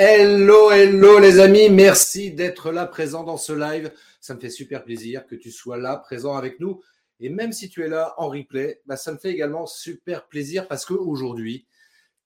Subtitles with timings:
[0.00, 3.92] Hello, hello les amis, merci d'être là présent dans ce live.
[4.20, 6.80] Ça me fait super plaisir que tu sois là présent avec nous.
[7.18, 10.68] Et même si tu es là en replay, bah, ça me fait également super plaisir
[10.68, 11.66] parce qu'aujourd'hui,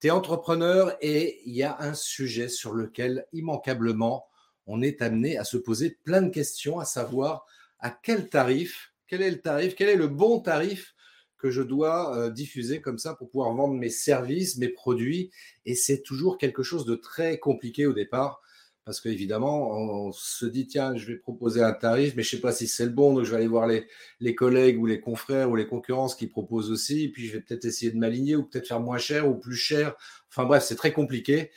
[0.02, 4.27] tu es entrepreneur et il y a un sujet sur lequel immanquablement
[4.66, 7.47] on est amené à se poser plein de questions, à savoir
[7.78, 10.95] à quel tarif, quel est le tarif, quel est le bon tarif
[11.42, 15.33] que je dois euh, diffuser comme ça pour pouvoir vendre mes services, mes produits.
[15.66, 18.41] Et c'est toujours quelque chose de très compliqué au départ.
[18.84, 22.41] Parce qu'évidemment, on se dit, tiens, je vais proposer un tarif, mais je ne sais
[22.41, 23.86] pas si c'est le bon, donc je vais aller voir les,
[24.19, 27.64] les, collègues ou les confrères ou les concurrences qui proposent aussi, puis je vais peut-être
[27.64, 29.95] essayer de m'aligner ou peut-être faire moins cher ou plus cher.
[30.28, 31.52] Enfin bref, c'est très compliqué.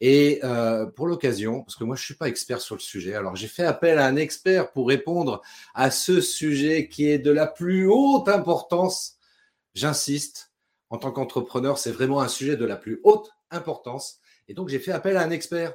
[0.00, 3.14] Et euh, pour l'occasion, parce que moi je ne suis pas expert sur le sujet,
[3.14, 5.42] alors j'ai fait appel à un expert pour répondre
[5.74, 9.16] à ce sujet qui est de la plus haute importance
[9.74, 10.52] J'insiste,
[10.90, 14.20] en tant qu'entrepreneur, c'est vraiment un sujet de la plus haute importance.
[14.48, 15.74] Et donc, j'ai fait appel à un expert.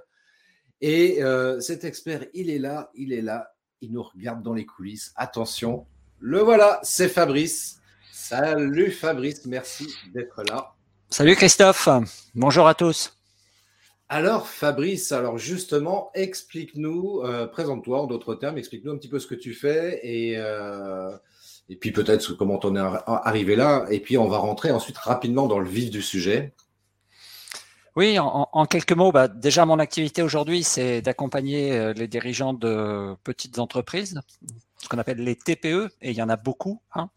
[0.81, 4.65] Et euh, cet expert, il est là, il est là, il nous regarde dans les
[4.65, 5.11] coulisses.
[5.15, 5.85] Attention,
[6.19, 7.79] le voilà, c'est Fabrice.
[8.11, 10.73] Salut Fabrice, merci d'être là.
[11.09, 11.89] Salut Christophe,
[12.35, 13.17] bonjour à tous.
[14.07, 19.27] Alors Fabrice, alors justement, explique-nous, euh, présente-toi en d'autres termes, explique-nous un petit peu ce
[19.27, 21.11] que tu fais et euh,
[21.69, 25.47] et puis peut-être comment on est arrivé là, et puis on va rentrer ensuite rapidement
[25.47, 26.53] dans le vif du sujet.
[27.95, 33.15] Oui, en, quelques mots, bah, déjà mon activité aujourd'hui, c'est d'accompagner euh, les dirigeants de
[33.23, 34.21] petites entreprises,
[34.77, 36.81] ce qu'on appelle les TPE, et il y en a beaucoup.
[36.93, 37.09] Hein.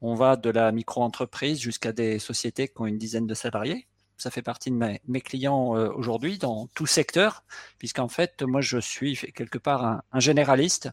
[0.00, 3.86] On va de la micro-entreprise jusqu'à des sociétés qui ont une dizaine de salariés
[4.20, 7.42] ça fait partie de mes, clients euh, aujourd'hui dans tout secteur,
[7.78, 10.90] puisqu'en fait, moi, je suis quelque part un, généraliste.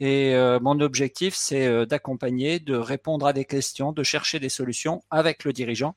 [0.00, 4.48] Et euh, mon objectif, c'est euh, d'accompagner, de répondre à des questions, de chercher des
[4.48, 5.94] solutions avec le dirigeant.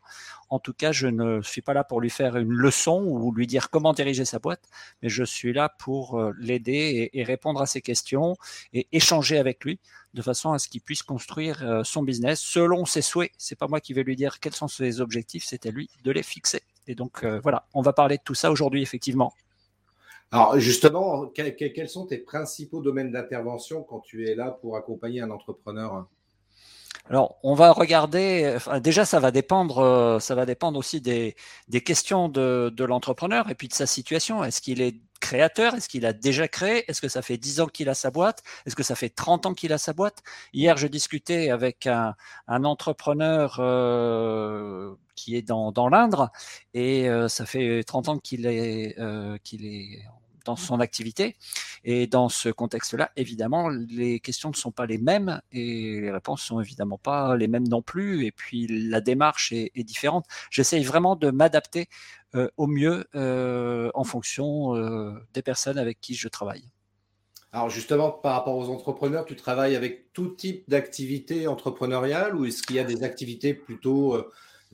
[0.49, 3.47] En tout cas, je ne suis pas là pour lui faire une leçon ou lui
[3.47, 4.63] dire comment diriger sa boîte,
[5.01, 8.35] mais je suis là pour l'aider et, et répondre à ses questions
[8.73, 9.79] et échanger avec lui
[10.15, 13.31] de façon à ce qu'il puisse construire euh, son business selon ses souhaits.
[13.37, 16.11] C'est pas moi qui vais lui dire quels sont ses objectifs, c'est à lui de
[16.11, 16.61] les fixer.
[16.87, 19.33] Et donc euh, voilà, on va parler de tout ça aujourd'hui effectivement.
[20.31, 25.31] Alors justement, quels sont tes principaux domaines d'intervention quand tu es là pour accompagner un
[25.31, 26.07] entrepreneur?
[27.07, 28.57] Alors, on va regarder.
[28.81, 29.77] déjà, ça va dépendre.
[29.79, 31.35] Euh, ça va dépendre aussi des,
[31.85, 34.43] questions de, l'entrepreneur et puis de sa situation.
[34.43, 35.75] Est-ce qu'il est créateur?
[35.75, 36.89] Est-ce qu'il a déjà créé?
[36.89, 38.41] Est-ce que ça fait 10 ans qu'il a sa boîte?
[38.65, 40.23] Est-ce que ça fait 30 ans qu'il a sa boîte?
[40.53, 42.15] Hier, je discutais avec un,
[42.47, 46.31] entrepreneur euh, qui est dans, l'Indre
[46.73, 50.05] et euh, ça fait 30 ans qu'il est, euh, qu'il est
[50.45, 51.35] dans son activité.
[51.83, 56.41] Et dans ce contexte-là, évidemment, les questions ne sont pas les mêmes et les réponses
[56.41, 58.25] sont évidemment pas les mêmes non plus.
[58.25, 60.25] Et puis la démarche est, est différente.
[60.49, 61.89] J'essaye vraiment de m'adapter
[62.35, 66.65] euh, au mieux euh, en fonction euh, des personnes avec qui je travaille.
[67.53, 72.61] Alors justement, par rapport aux entrepreneurs, tu travailles avec tout type d'activité entrepreneuriale ou est-ce
[72.61, 74.21] qu'il y a des activités plutôt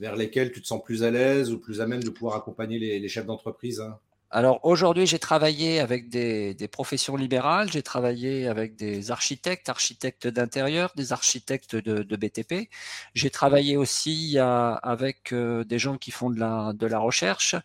[0.00, 2.80] vers lesquelles tu te sens plus à l'aise ou plus à même de pouvoir accompagner
[2.80, 3.96] les, chefs d'entreprise hein?
[4.34, 10.90] Alors aujourd'hui, j'ai travaillé avec des, professions libérales, j'ai travaillé avec des architectes, architectes d'intérieur,
[10.96, 12.70] des architectes de, BTP.
[13.14, 17.56] J'ai travaillé aussi avec euh, des gens qui font de la, recherche.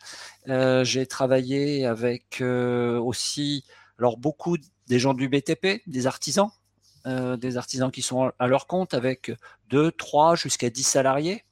[0.50, 3.64] Euh, j'ai travaillé avec euh, aussi,
[3.98, 4.58] alors beaucoup
[4.88, 6.50] des gens du BTP, des artisans,
[7.06, 9.32] des artisans qui sont à leur compte avec
[9.70, 11.46] 2, 3 jusqu'à 10 salariés.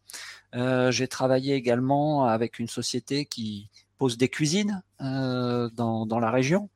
[0.54, 6.70] j'ai travaillé également avec une société qui pose des cuisines euh, dans, la région.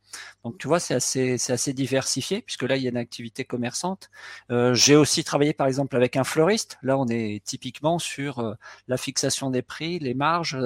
[0.44, 3.46] Donc tu vois, c'est assez, c'est assez diversifié puisque là il y a une activité
[3.46, 4.10] commerçante.
[4.52, 6.78] Euh, j'ai aussi travaillé par exemple avec un fleuriste.
[6.82, 8.54] Là on est typiquement sur euh,
[8.88, 10.58] la fixation des prix, les marges.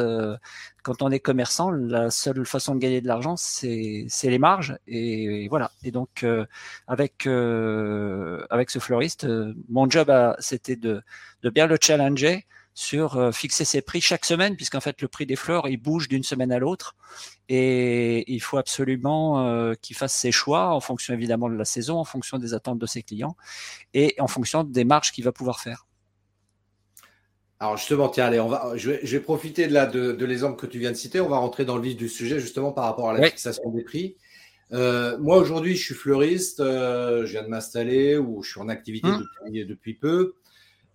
[0.84, 4.78] Quand on est commerçant, la seule façon de gagner de l'argent c'est, c'est les marges
[4.88, 5.72] et, voilà.
[5.84, 6.26] Et donc
[6.88, 9.28] avec avec ce fleuriste,
[9.70, 11.02] mon job c'était de,
[11.44, 15.26] de bien le challenger sur euh, fixer ses prix chaque semaine, puisqu'en fait le prix
[15.26, 16.96] des fleurs il bouge d'une semaine à l'autre,
[17.50, 21.98] et il faut absolument euh, qu'il fasse ses choix en fonction évidemment de la saison,
[21.98, 23.36] en fonction des attentes de ses clients,
[23.94, 25.86] et en fonction des marges qu'il va pouvoir faire.
[27.60, 30.92] Alors justement, tiens, allez, on va, je, vais, profiter de, de, l'exemple que tu viens
[30.92, 31.22] de citer.
[31.22, 33.84] On va rentrer dans le vif du sujet justement par rapport à la fixation des
[33.84, 34.18] prix.
[34.74, 36.58] Euh, moi, aujourd'hui, je suis fleuriste.
[36.60, 39.66] je viens de m'installer ou je suis en activité mmh.
[39.66, 40.34] depuis, peu.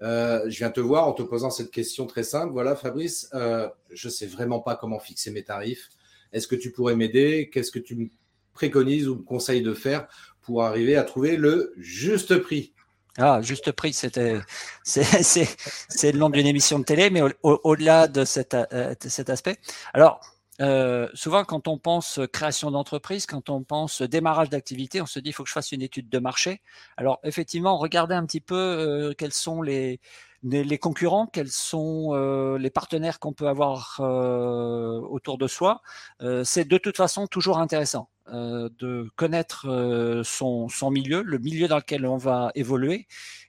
[0.00, 2.52] Je viens te voir en te posant cette question très simple.
[2.52, 5.88] Voilà, Fabrice, je ne sais vraiment pas comment fixer mes tarifs.
[6.32, 7.50] Est-ce que tu pourrais m'aider?
[7.52, 8.08] Qu'est-ce que tu me
[8.52, 10.06] préconises ou me conseilles de faire
[10.42, 12.72] pour arriver à trouver le juste prix?
[13.20, 14.38] Ah, juste prix, c'était,
[14.84, 19.56] c'est le nom d'une émission de télé, mais au-delà de, cet, euh, de cet aspect.
[19.92, 20.20] Alors,
[20.60, 25.30] euh, souvent, quand on pense création d'entreprise, quand on pense démarrage d'activité, on se dit
[25.30, 26.60] il faut que je fasse une étude de marché.
[26.96, 30.00] Alors, effectivement, regardez un petit peu euh, quels sont les,
[30.42, 35.80] les, concurrents, quels sont euh, les partenaires qu'on peut avoir euh, autour de soi.
[36.22, 41.78] Euh, c'est de toute façon toujours intéressant de connaître son, son, milieu, le milieu dans
[41.78, 43.06] lequel on va évoluer,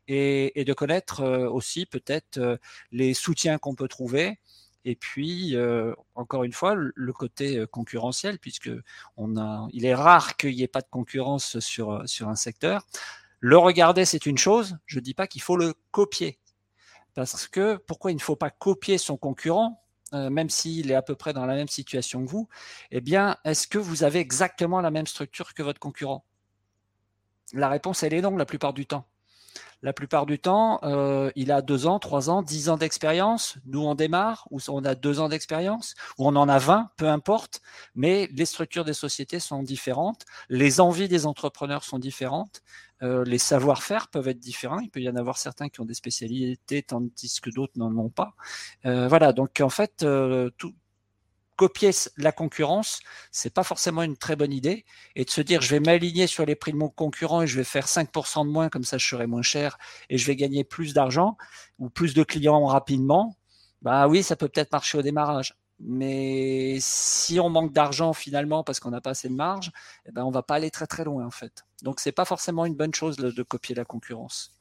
[0.08, 2.40] et, et de connaître aussi peut-être
[2.94, 4.40] les soutiens qu'on peut trouver.
[4.90, 5.56] Et puis,
[6.16, 8.72] encore une fois, le côté concurrentiel, puisque
[9.18, 12.88] on a, il est rare qu'il n'y ait pas de concurrence sur, sur un secteur.
[13.40, 14.78] Le regarder, c'est une chose.
[14.88, 16.40] Je ne dis pas qu'il faut le copier.
[17.14, 19.84] Parce que pourquoi il ne faut pas copier son concurrent,
[20.16, 22.50] euh, même s'il est à peu près dans la même situation que vous?
[22.90, 26.26] Eh bien, est-ce que vous avez exactement la même structure que votre concurrent?
[27.54, 29.06] La réponse, elle est non la plupart du temps.
[29.82, 33.58] La plupart du temps, euh, il a deux ans, trois ans, dix ans d'expérience.
[33.66, 37.08] Nous, on démarre, ou on a deux ans d'expérience, ou on en a vingt, peu
[37.08, 37.62] importe.
[37.96, 42.62] Mais les structures des sociétés sont différentes, les envies des entrepreneurs sont différentes,
[43.04, 44.80] euh, les savoir-faire peuvent être différents.
[44.80, 48.10] Il peut y en avoir certains qui ont des spécialités, tandis que d'autres n'en ont
[48.10, 48.34] pas.
[48.86, 50.06] Euh, voilà, donc en fait,
[50.58, 50.74] tout,
[51.60, 53.02] copier la concurrence,
[53.32, 54.86] c'est pas forcément une très bonne idée.
[55.18, 57.58] Et de se dire, je vais m'aligner sur les prix de mon concurrent et je
[57.58, 59.78] vais faire 5% de moins, comme ça je serai moins cher
[60.10, 61.36] et je vais gagner plus d'argent
[61.78, 63.36] ou plus de clients rapidement.
[63.82, 65.58] Bah oui, ça peut peut-être marcher au démarrage.
[65.82, 69.74] Mais si on manque d'argent finalement parce qu'on n'a pas assez de marge,
[70.06, 71.66] eh ben on va pas aller très très loin en fait.
[71.84, 74.54] Donc c'est pas forcément une bonne chose de copier la concurrence.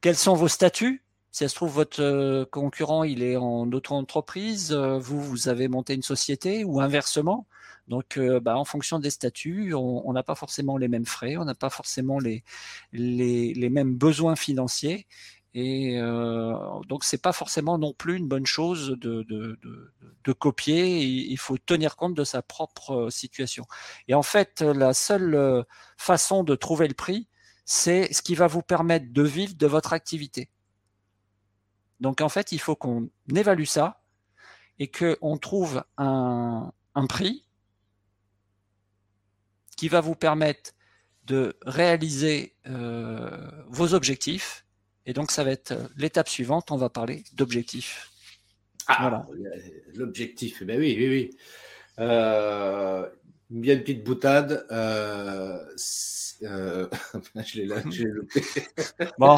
[0.00, 1.04] Quels sont vos statuts?
[1.32, 5.68] Si ça se trouve, votre euh, concurrent, il est en auto-entreprise, euh, vous, vous avez
[5.68, 7.46] monté une société ou inversement.
[7.88, 11.44] Donc, euh, bah, en fonction des statuts, on n'a pas forcément les mêmes frais, on
[11.44, 12.44] n'a pas forcément les,
[12.92, 15.06] les, les, mêmes besoins financiers.
[15.54, 16.54] Et euh,
[16.88, 19.92] donc, c'est pas forcément non plus une bonne chose de, de, de,
[20.24, 21.02] de, copier.
[21.04, 23.66] Il faut tenir compte de sa propre situation.
[24.06, 25.64] Et en fait, la seule
[25.96, 27.28] façon de trouver le prix,
[27.64, 30.50] c'est ce qui va vous permettre de vivre de votre activité.
[32.00, 34.02] Donc en fait, il faut qu'on évalue ça
[34.78, 36.72] et qu'on trouve un,
[37.08, 37.44] prix
[39.76, 40.72] qui va vous permettre
[41.24, 44.66] de réaliser euh, vos objectifs.
[45.06, 48.10] Et donc ça va être l'étape suivante, on va parler d'objectifs.
[48.86, 49.26] Ah,
[49.94, 51.36] l'objectif, eh ben oui, oui, oui.
[51.98, 53.08] Euh,
[53.50, 54.66] bien une petite boutade.
[54.70, 55.58] Euh,
[56.42, 56.88] euh,
[57.44, 58.42] je l'ai là, je l'ai loupé.
[59.18, 59.34] bon,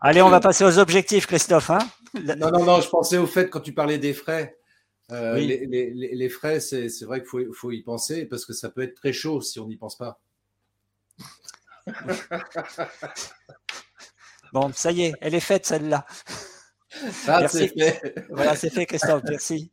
[0.00, 1.70] allez, on va passer aux objectifs, Christophe.
[1.70, 1.78] Hein
[2.14, 4.58] non, non, non, je pensais au fait quand tu parlais des frais.
[5.12, 8.70] Euh, les, les, les, frais, c'est vrai qu'il faut, faut, y penser parce que ça
[8.70, 10.18] peut être très chaud si on n'y pense pas.
[14.52, 16.04] bon, ça y est, elle est faite celle-là.
[17.28, 18.26] Ah, c'est fait.
[18.30, 19.70] Voilà, c'est fait, Christophe, merci.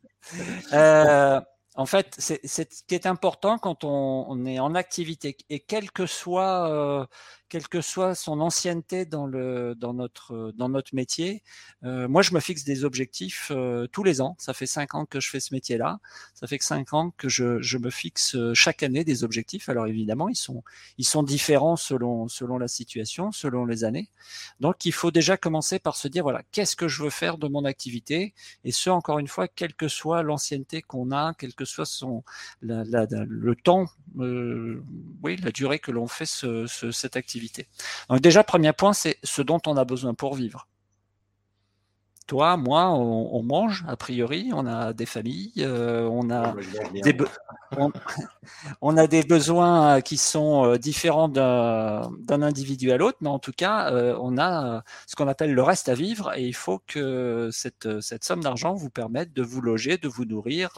[0.72, 1.40] Euh,
[1.76, 6.06] en fait, c'est ce qui est important quand on, est en activité et quel que
[6.06, 7.06] soit euh,
[7.54, 11.44] quelle que soit son ancienneté dans notre métier.
[11.84, 14.34] Euh, moi, je me fixe des objectifs euh, tous les ans.
[14.40, 16.00] Ça fait cinq ans que je fais ce métier-là.
[16.34, 19.68] Ça fait cinq ans que je, me fixe chaque année des objectifs.
[19.68, 20.34] Alors évidemment, ils
[21.04, 24.10] sont différents selon la situation, selon les années.
[24.58, 27.46] Donc, il faut déjà commencer par se dire voilà, qu'est-ce que je veux faire de
[27.46, 28.34] mon activité?
[28.64, 31.84] Et ce encore une fois, quelle que soit l'ancienneté qu'on a, quel que soit
[32.62, 33.86] le temps,
[34.18, 34.82] euh,
[35.22, 37.43] oui, la durée que l'on fait ce, ce, cette activité
[38.08, 40.66] donc déjà, premier point, c'est ce dont on a besoin pour vivre.
[42.26, 46.54] Toi, moi, on, mange, a priori, on a des familles, euh, on, a
[46.94, 47.14] des
[48.80, 52.08] on, a des besoins qui sont euh, différents d'un
[52.42, 55.90] individu à l'autre, mais en tout cas, euh, on a ce qu'on appelle le reste
[55.90, 59.98] à vivre et il faut que cette, cette somme d'argent vous permette de vous loger,
[59.98, 60.70] de vous nourrir,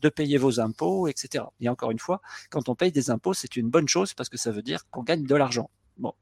[0.00, 1.44] de payer vos impôts, etc.
[1.60, 4.38] Et encore une fois, quand on paye des impôts, c'est une bonne chose parce que
[4.38, 5.68] ça veut dire qu'on gagne de l'argent.
[5.98, 6.14] Bon.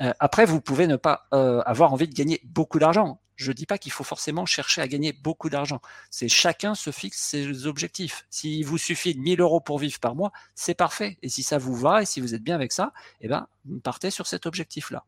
[0.00, 3.20] Euh, après, vous pouvez ne pas euh, avoir envie de gagner beaucoup d'argent.
[3.36, 5.80] Je ne dis pas qu'il faut forcément chercher à gagner beaucoup d'argent.
[6.10, 8.26] C'est chacun se fixe ses objectifs.
[8.30, 11.18] S'il vous suffit de 1000 euros pour vivre par mois, c'est parfait.
[11.22, 13.46] Et si ça vous va et si vous êtes bien avec ça, eh ben,
[13.82, 15.04] partez sur cet objectif-là.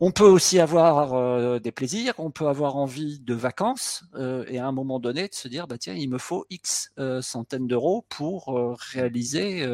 [0.00, 4.60] On peut aussi avoir euh, des plaisirs, on peut avoir envie de vacances euh, et
[4.60, 7.66] à un moment donné de se dire bah tiens il me faut X euh, centaines
[7.66, 9.66] d'euros pour réaliser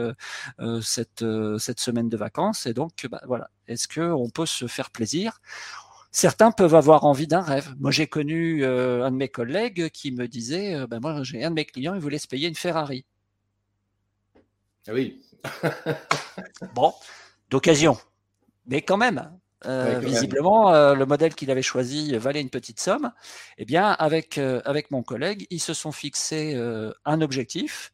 [0.82, 1.24] cette
[1.58, 5.40] cette semaine de vacances et donc bah, voilà est-ce que on peut se faire plaisir?
[6.10, 7.74] Certains peuvent avoir envie d'un rêve.
[7.78, 11.56] Moi j'ai connu un de mes collègues qui me disait bah, moi j'ai un de
[11.56, 13.04] mes clients il voulait se payer une Ferrari.
[14.86, 15.20] Ah oui.
[16.74, 16.94] bon
[17.50, 17.98] d'occasion
[18.66, 19.30] mais quand même
[19.66, 23.12] euh, visiblement, euh, le modèle qu'il avait choisi valait une petite somme.
[23.58, 26.54] Eh bien, avec, euh, avec mon collègue, ils se sont fixés
[27.04, 27.92] un objectif.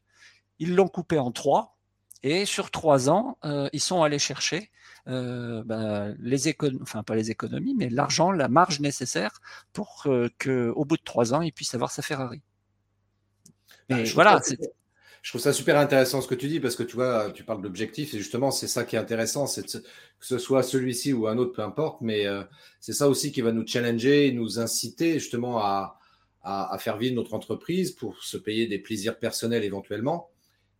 [0.59, 1.77] Ils l'ont coupé en trois.
[2.23, 3.39] Et sur trois ans,
[3.73, 4.71] ils sont allés chercher
[5.07, 9.41] ben, les économies, enfin pas les économies, mais l'argent, la marge nécessaire
[9.73, 10.07] pour
[10.39, 12.43] qu'au bout de trois ans, ils puissent avoir sa Ferrari.
[13.89, 14.41] Bah, voilà,
[15.23, 17.61] je trouve ça super intéressant ce que tu dis parce que tu vois, tu parles
[17.61, 19.79] d'objectifs et justement, c'est ça qui est intéressant, c'est que
[20.21, 22.43] ce soit celui-ci ou un autre, peu importe, mais euh,
[22.81, 25.99] c'est ça aussi qui va nous challenger et nous inciter justement à,
[26.43, 30.31] à, faire vivre notre entreprise pour se payer des plaisirs personnels éventuellement.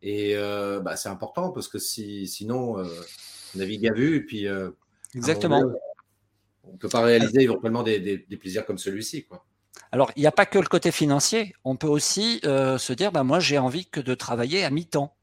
[0.01, 2.89] Et euh, bah, c'est important parce que si, sinon, euh,
[3.55, 4.47] on navigue à vue et puis.
[5.15, 5.63] Exactement.
[6.63, 9.25] On ne peut pas réaliser éventuellement des, des, des plaisirs comme celui-ci.
[9.25, 9.45] quoi.
[9.93, 11.55] Alors, il n'y a pas que le côté financier.
[11.65, 15.17] On peut aussi euh, se dire, ben, moi, j'ai envie que de travailler à mi-temps.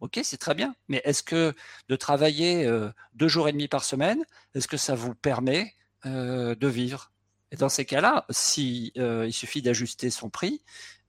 [0.00, 0.74] Ok, c'est très bien.
[0.88, 1.54] Mais est-ce que
[1.88, 5.74] de travailler euh, deux jours et demi par semaine, est-ce que ça vous permet
[6.06, 7.10] euh, de vivre?
[7.52, 10.62] Et dans ces cas-là, si il suffit d'ajuster son prix,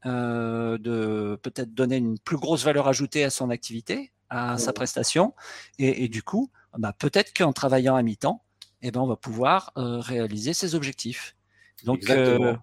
[0.04, 5.36] de peut-être donner une plus grosse valeur ajoutée à son activité, à sa prestation,
[5.78, 8.44] et, du coup, bah, peut-être qu'en travaillant à mi-temps,
[8.82, 11.36] eh ben, on va pouvoir réaliser ses objectifs.
[11.84, 12.56] Donc, euh,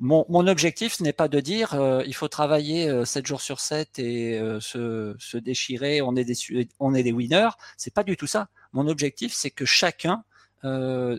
[0.00, 3.42] mon, mon, objectif, ce n'est pas de dire euh, il faut travailler euh, 7 jours
[3.42, 6.34] sur 7 et euh, se, se, déchirer, on est des,
[6.78, 7.50] on est des winners.
[7.76, 8.48] C'est pas du tout ça.
[8.72, 10.24] Mon objectif, c'est que chacun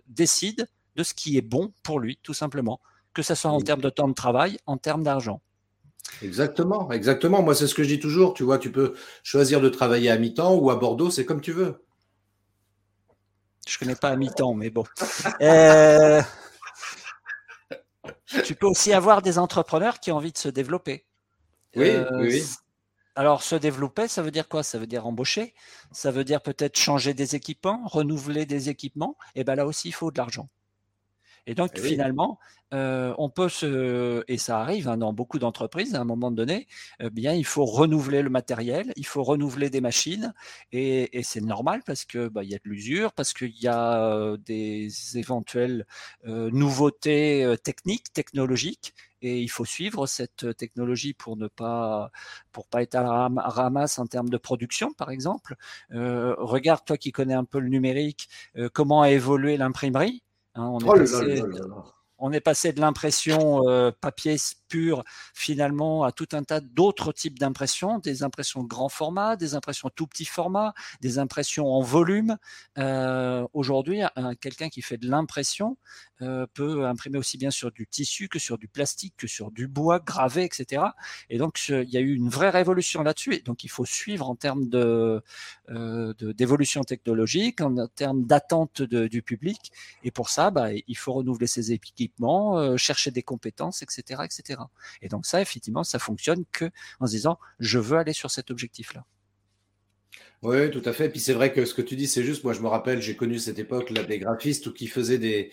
[0.07, 2.79] décide de ce qui est bon pour lui, tout simplement.
[3.13, 5.41] Que ce soit en termes de temps de travail, en termes d'argent.
[6.21, 7.41] Exactement, exactement.
[7.41, 8.35] Moi, c'est ce que je dis toujours.
[8.35, 8.93] Tu vois, tu peux
[9.23, 11.83] choisir de travailler à mi-temps ou à Bordeaux, c'est comme tu veux.
[13.67, 14.83] Je connais pas à mi-temps, mais bon.
[15.41, 16.21] Euh,
[18.43, 21.05] tu peux aussi avoir des entrepreneurs qui ont envie de se développer.
[21.75, 22.43] Oui, euh, oui.
[23.15, 24.63] Alors, se développer, ça veut dire quoi?
[24.63, 25.53] Ça veut dire embaucher,
[25.91, 29.17] ça veut dire peut-être changer des équipements, renouveler des équipements.
[29.35, 30.47] Et bien là aussi, il faut de l'argent.
[31.47, 32.39] Et donc, eh finalement,
[32.73, 36.67] euh, on peut se, et ça arrive hein, dans beaucoup d'entreprises, à un moment donné,
[36.99, 40.33] eh bien, il faut renouveler le matériel, il faut renouveler des machines,
[40.71, 44.05] et, et c'est normal parce que bah, y a de l'usure, parce qu'il y a
[44.05, 45.85] euh, des éventuelles
[46.27, 48.93] euh, nouveautés techniques, technologiques,
[49.23, 52.11] et il faut suivre cette technologie pour ne pas
[52.51, 55.55] pour pas être à la ramasse en termes de production, par exemple.
[55.91, 58.29] Euh, regarde toi qui connais un peu le numérique,
[58.73, 60.23] comment a évolué l'imprimerie.
[60.55, 61.41] Hein, on, oh est
[62.17, 64.37] on, est passé, de l'impression euh, papier
[64.71, 69.89] pur finalement à tout un tas d'autres types d'impressions, des impressions grand format, des impressions
[69.93, 72.37] tout petit format, des impressions en volume.
[72.77, 74.01] Euh, Aujourd'hui,
[74.39, 75.77] quelqu'un qui fait de l'impression
[76.21, 79.67] euh, peut imprimer aussi bien sur du tissu que sur du plastique, que sur du
[79.67, 80.83] bois gravé, etc.
[81.29, 83.35] Et donc, il y a eu une vraie révolution là-dessus.
[83.35, 85.21] Et donc, il faut suivre en termes de
[85.69, 89.71] euh, d'évolution technologique, en termes d'attente du public.
[90.03, 94.60] Et pour ça, bah, il faut renouveler ses équipements, chercher des compétences, etc., etc.
[95.01, 98.51] Et donc ça, effectivement, ça fonctionne que en se disant, je veux aller sur cet
[98.51, 99.05] objectif-là.
[100.43, 101.05] Oui, tout à fait.
[101.05, 103.01] Et puis c'est vrai que ce que tu dis, c'est juste, moi je me rappelle,
[103.01, 105.51] j'ai connu cette époque là des graphistes qui faisaient des,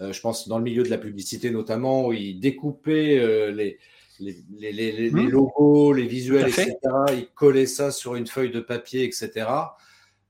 [0.00, 3.78] euh, je pense dans le milieu de la publicité notamment, où ils découpaient euh, les,
[4.18, 5.28] les, les, les, mmh.
[5.28, 6.74] logos, les visuels, etc.
[7.12, 9.46] Ils collaient ça sur une feuille de papier, etc.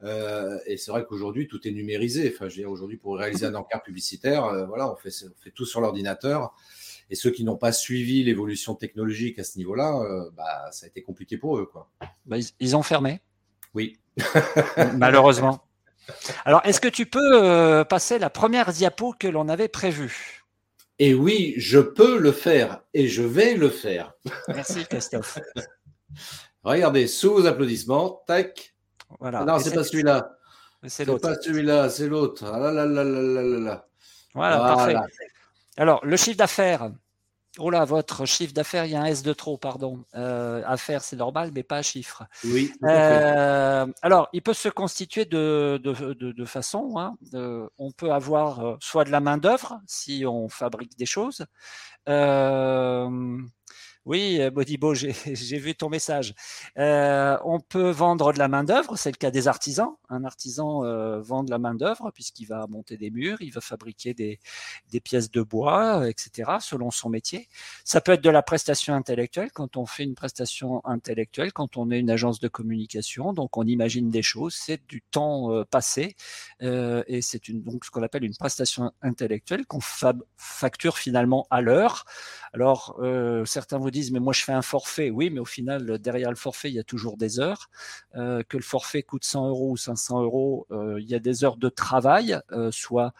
[0.03, 2.33] Euh, et c'est vrai qu'aujourd'hui, tout est numérisé.
[2.35, 5.51] Enfin, je veux dire, aujourd'hui, pour réaliser un encart publicitaire, voilà, on fait, on fait
[5.51, 6.55] tout sur l'ordinateur.
[7.11, 10.89] Et ceux qui n'ont pas suivi l'évolution technologique à ce niveau-là, euh, bah, ça a
[10.89, 11.67] été compliqué pour eux.
[11.67, 11.91] Quoi.
[12.25, 13.21] Bah, ils, ont fermé.
[13.75, 13.99] Oui.
[14.97, 15.67] Malheureusement.
[16.45, 20.45] Alors, est-ce que tu peux euh, passer la première diapo que l'on avait prévue?
[21.01, 24.13] Et oui, je peux le faire et je vais le faire.
[24.49, 25.39] Merci, Christophe.
[26.63, 28.75] Regardez, sous vos applaudissements, tac.
[29.19, 29.45] Voilà.
[29.45, 30.37] Non, c'est pas celui-là.
[30.87, 32.45] C'est pas celui-là, c'est l'autre.
[32.45, 33.89] Ah là là là là là là.
[34.35, 34.95] Voilà, parfait.
[35.81, 36.91] Alors, le chiffre d'affaires.
[37.59, 40.05] Oh là, votre chiffre d'affaires, il y a un S de trop, pardon.
[40.15, 42.25] Euh, affaires, c'est normal, mais pas chiffre.
[42.45, 42.71] Oui.
[42.85, 46.99] Euh, alors, il peut se constituer de, de, de, de façon.
[46.99, 47.17] Hein,
[47.79, 51.47] on peut avoir euh, soit de la main d'œuvre si on fabrique des choses.
[52.11, 53.39] Euh,
[54.11, 56.35] Oui, Bodibo, j'ai vu ton message.
[56.79, 59.95] Euh, on peut vendre de la main-d'œuvre, c'est le cas des artisans.
[60.09, 64.13] Un artisan euh, vend de la main-d'œuvre puisqu'il va monter des murs, il va fabriquer
[64.13, 64.41] des,
[65.05, 67.49] pièces de bois, etc., selon son métier.
[67.85, 71.93] Ça peut être de la prestation intellectuelle quand on fait une prestation intellectuelle, quand on
[71.93, 73.33] est une agence de communication.
[73.33, 76.17] Donc, on imagine des choses, c'est du temps euh, passé
[76.61, 79.81] et c'est donc ce qu'on appelle une prestation intellectuelle qu'on
[80.37, 82.05] facture finalement à l'heure.
[82.53, 83.01] Alors,
[83.47, 85.11] certains vous disent, mais moi je fais un forfait.
[85.11, 87.71] Oui, mais au final, derrière le forfait, il y a toujours des heures.
[88.17, 91.45] Euh, que le forfait coûte 100 euros ou 500 euros, euh, il y a des
[91.45, 93.15] heures de travail, euh, soit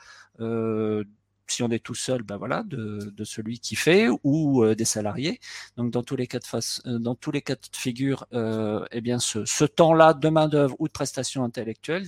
[1.47, 5.41] si on est tout seul, ben voilà, de, celui qui fait ou des salariés.
[5.77, 10.87] Donc dans tous les cas de figure, eh bien ce, temps-là de main d'œuvre ou
[10.87, 12.07] de prestation intellectuelle,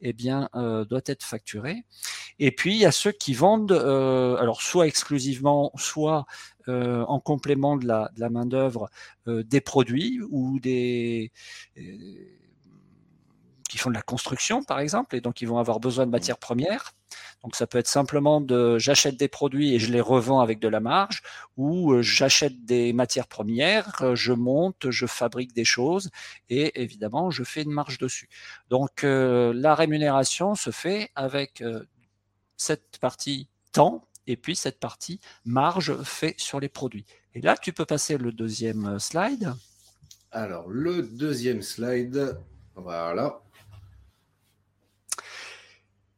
[0.00, 1.84] eh bien doit être facturé.
[2.40, 6.26] Et puis il y a ceux qui vendent, alors soit exclusivement, soit
[6.70, 8.90] euh, en complément de la, main-d'œuvre
[9.26, 11.32] euh, des produits ou des
[11.76, 11.82] euh,
[13.68, 16.38] qui font de la construction, par exemple, et donc ils vont avoir besoin de matières
[16.38, 16.92] premières.
[17.42, 20.68] Donc ça peut être simplement de j'achète des produits et je les revends avec de
[20.68, 21.22] la marge,
[21.56, 26.10] ou j'achète des matières premières, je monte, je fabrique des choses
[26.48, 28.28] et évidemment je fais une marge dessus.
[28.68, 31.62] Donc la rémunération se fait avec
[32.56, 37.04] cette partie temps et puis cette partie marge fait sur les produits.
[37.34, 39.54] Et là, tu peux passer le deuxième slide.
[40.32, 42.38] Alors, le deuxième slide,
[42.74, 43.40] voilà.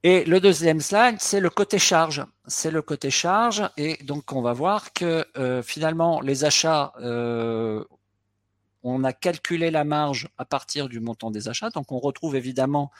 [0.03, 2.25] Et le deuxième slide, c'est le côté charge.
[2.47, 3.63] C'est le côté charge.
[3.77, 7.85] Et donc, on va voir que euh, finalement, les achats euh,
[8.83, 11.71] on a calculé la marge à partir du montant des achats.
[11.71, 12.91] Donc on retrouve évidemment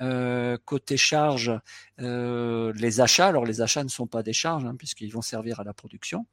[0.00, 1.52] euh, côté charge
[2.00, 3.26] euh, les achats.
[3.26, 6.26] Alors les achats ne sont pas des charges hein, puisqu'ils vont servir à la production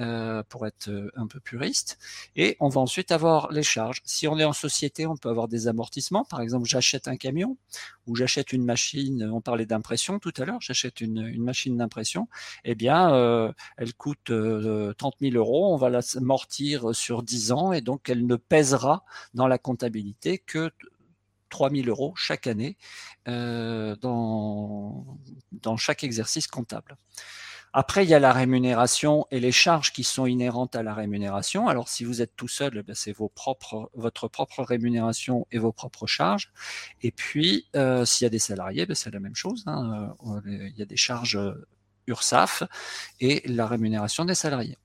[0.00, 1.98] euh, pour être un peu puriste.
[2.36, 4.02] Et on va ensuite avoir les charges.
[4.04, 6.24] Si on est en société, on peut avoir des amortissements.
[6.24, 7.56] Par exemple, j'achète un camion
[8.06, 9.30] ou j'achète une machine.
[9.32, 10.60] On parlait d'impression tout à l'heure.
[10.60, 12.28] J'achète une, machine d'impression.
[12.64, 14.32] Eh bien, elle coûte
[14.96, 15.72] 30 000 euros.
[15.72, 19.04] On va la amortir sur 10 ans et donc elle ne pèsera
[19.34, 20.70] dans la comptabilité que
[21.52, 22.76] 3 000 euros chaque année
[23.28, 25.06] euh, dans,
[25.52, 26.96] dans chaque exercice comptable.
[27.74, 31.68] Après, il y a la rémunération et les charges qui sont inhérentes à la rémunération.
[31.68, 35.72] Alors, si vous êtes tout seul, eh c'est vos propres, votre propre rémunération et vos
[35.72, 36.52] propres charges.
[37.02, 39.62] Et puis, euh, s'il y a des salariés, ben, c'est la même chose.
[39.66, 40.14] Hein.
[40.26, 41.38] Euh, il y a des charges
[42.06, 42.62] URSAF
[43.20, 44.76] et la rémunération des salariés.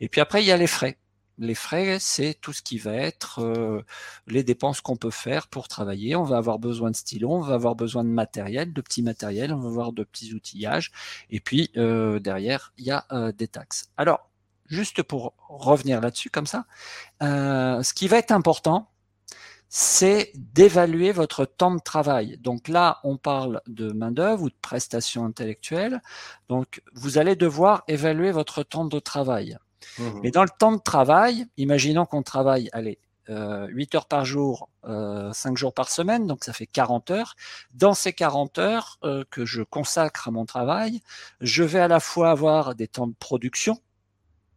[0.00, 0.98] Et puis après, il y a les frais.
[1.38, 3.82] Les frais, c'est tout ce qui va être euh,
[4.26, 6.16] les dépenses qu'on peut faire pour travailler.
[6.16, 9.52] On va avoir besoin de stylos, on va avoir besoin de matériel, de petits matériels,
[9.52, 10.92] on va avoir de petits outillages.
[11.30, 13.90] Et puis euh, derrière, il y a euh, des taxes.
[13.98, 14.30] Alors,
[14.66, 16.64] juste pour revenir là-dessus comme ça,
[17.20, 18.90] ce qui va être important,
[19.68, 22.38] c'est d'évaluer votre temps de travail.
[22.38, 26.00] Donc là, on parle de main-d'œuvre ou de prestations intellectuelles.
[26.48, 29.58] Donc, vous allez devoir évaluer votre temps de travail.
[29.98, 34.24] Mmh Mais dans le temps de travail, imaginons qu'on travaille, allez, euh, 8 heures par
[34.24, 37.34] jour, euh, 5 jours par semaine, donc ça fait 40 heures.
[37.72, 41.00] Dans ces 40 heures euh, que je consacre à mon travail,
[41.40, 43.80] je vais à la fois avoir des temps de production,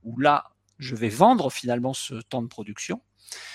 [0.03, 3.01] où là, je vais vendre finalement ce temps de production.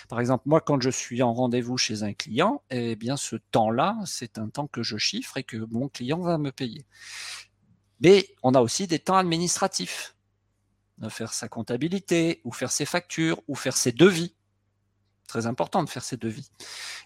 [0.09, 3.97] Par exemple, moi, quand je suis en rendez-vous chez un client, eh bien, ce temps-là,
[4.07, 6.85] c'est un temps que je chiffre et que mon client va me payer.
[8.01, 10.14] Mais on a aussi des temps administratifs
[11.09, 14.35] faire sa comptabilité, ou faire ses factures, ou faire ses devis.
[15.29, 16.51] Très important de faire ses devis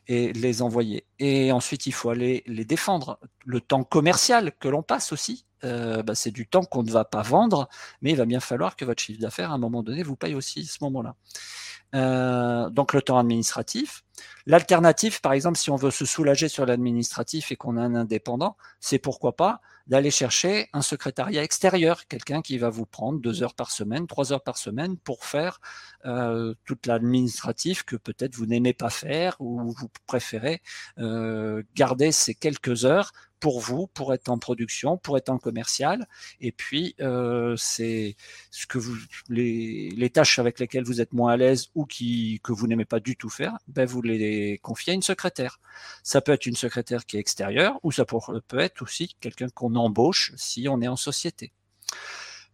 [0.07, 1.07] et les envoyer.
[1.18, 3.18] Et ensuite, il faut aller les défendre.
[3.44, 7.04] Le temps commercial que l'on passe aussi, euh, bah, c'est du temps qu'on ne va
[7.04, 7.68] pas vendre,
[8.02, 10.34] mais il va bien falloir que votre chiffre d'affaires, à un moment donné, vous paye
[10.34, 11.14] aussi ce moment-là.
[11.94, 14.04] Euh, donc le temps administratif.
[14.46, 18.56] L'alternative, par exemple, si on veut se soulager sur l'administratif et qu'on a un indépendant,
[18.80, 23.54] c'est pourquoi pas d'aller chercher un secrétariat extérieur, quelqu'un qui va vous prendre deux heures
[23.54, 25.60] par semaine, trois heures par semaine pour faire
[26.04, 30.60] euh, toute l'administratif que peut-être vous n'aimez pas faire ou vous préférez
[30.98, 36.07] euh, garder ces quelques heures pour vous, pour être en production, pour être en commercial.
[36.40, 38.16] Et puis, euh, c'est
[38.51, 38.96] ce que vous,
[39.29, 42.85] les, les, tâches avec lesquelles vous êtes moins à l'aise ou qui, que vous n'aimez
[42.85, 45.61] pas du tout faire, ben vous les confiez à une secrétaire.
[46.03, 49.74] Ça peut être une secrétaire qui est extérieure ou ça peut être aussi quelqu'un qu'on
[49.74, 51.53] embauche si on est en société.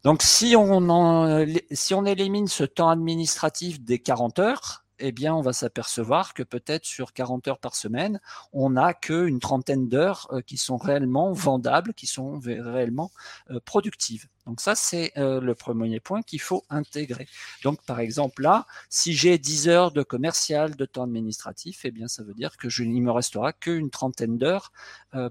[0.03, 5.41] Donc, si on, si on élimine ce temps administratif des 40 heures, eh bien, on
[5.41, 8.21] va s'apercevoir que peut-être sur 40 heures par semaine,
[8.53, 13.11] on n'a qu'une trentaine d'heures euh, qui sont réellement vendables, qui sont réellement
[13.51, 14.29] euh, productives.
[14.47, 17.27] Donc ça, c'est euh, le premier point qu'il faut intégrer.
[17.63, 22.09] Donc, par exemple, là, si j'ai 10 heures de commercial, de temps administratif, eh bien,
[22.09, 24.71] ça veut dire que je, il me restera qu'une trentaine d'heures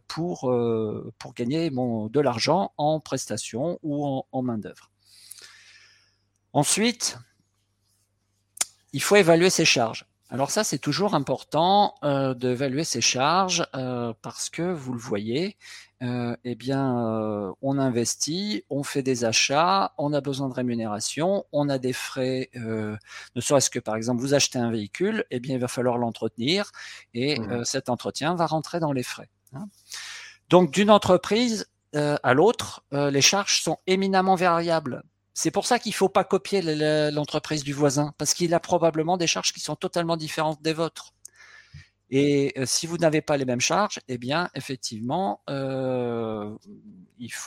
[0.08, 0.52] pour,
[1.36, 4.90] gagner de l'argent en prestations ou en, en main-d'œuvre.
[6.54, 7.18] Ensuite,
[8.94, 10.06] il faut évaluer ses charges.
[10.30, 15.58] Alors ça, c'est toujours important euh, d'évaluer ses charges euh, parce que vous le voyez,
[16.02, 21.46] euh, eh bien, euh, on investit, on fait des achats, on a besoin de rémunération,
[21.52, 22.98] on a des frais, euh,
[23.36, 26.72] ne serait-ce que par exemple, vous achetez un véhicule, eh bien, il va falloir l'entretenir
[27.14, 27.64] et mmh.
[27.64, 29.30] cet entretien va rentrer dans les frais.
[29.54, 29.68] Hein.
[30.50, 35.04] Donc, d'une entreprise à l'autre, les charges sont éminemment variables
[35.34, 36.62] c'est pour ça qu'il ne faut pas copier
[37.12, 41.14] l'entreprise du voisin, parce qu'il a probablement des charges qui sont totalement différentes des vôtres.
[42.10, 46.56] Et euh, si vous n'avez pas les mêmes charges, eh bien, effectivement, euh,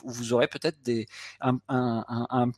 [0.04, 0.78] vous aurez peut-être
[1.40, 2.50] un,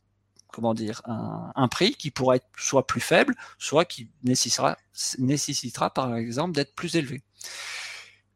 [0.47, 4.77] comment dire, un, prix qui pourrait être soit plus faible, soit qui nécessitera,
[5.19, 7.21] nécessitera par exemple d'être plus élevé.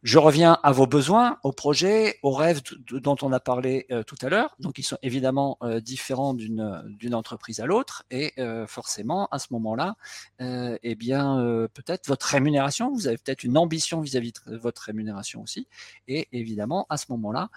[0.03, 2.61] Je reviens à vos besoins, aux projets, aux rêves
[2.91, 4.53] dont on a parlé euh, tout à l'heure.
[4.59, 9.47] Donc, ils sont évidemment euh, différents d'une entreprise à l'autre, et euh, forcément, à ce
[9.51, 9.95] moment-là,
[10.39, 11.37] eh bien,
[11.73, 12.91] peut-être votre rémunération.
[12.91, 15.69] Vous avez peut-être une ambition vis-à-vis de votre rémunération aussi,
[16.09, 17.49] et évidemment, à ce moment-là,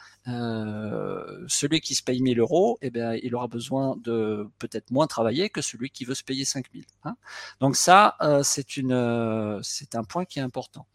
[1.48, 5.50] celui qui se paye 1000 euros, eh bien, il aura besoin de peut-être moins travailler
[5.50, 6.84] que celui qui veut se payer 5000.
[7.04, 7.16] Hein
[7.58, 8.66] Donc ça, c'est
[9.62, 10.86] c'est un point qui est important.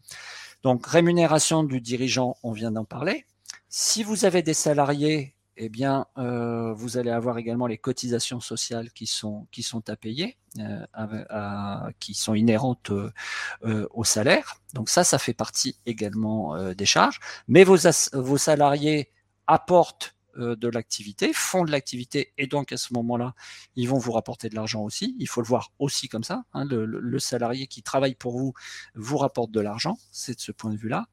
[0.62, 3.26] Donc, rémunération du dirigeant, on vient d'en parler.
[3.68, 8.90] Si vous avez des salariés, eh bien, euh, vous allez avoir également les cotisations sociales
[8.90, 14.56] qui sont qui sont à payer, euh, qui sont inhérentes euh, au salaire.
[14.74, 17.20] Donc ça, ça fait partie également des charges.
[17.48, 17.76] Mais vos
[18.14, 19.10] vos salariés
[19.46, 23.34] apportent de l'activité, font de l'activité, et donc à ce moment-là,
[23.76, 25.14] ils vont vous rapporter de l'argent aussi.
[25.18, 26.44] Il faut le voir aussi comme ça.
[26.54, 26.64] Hein.
[26.64, 28.52] le, salarié qui travaille pour vous
[28.94, 31.06] vous rapporte de l'argent, c'est de ce point de vue-là.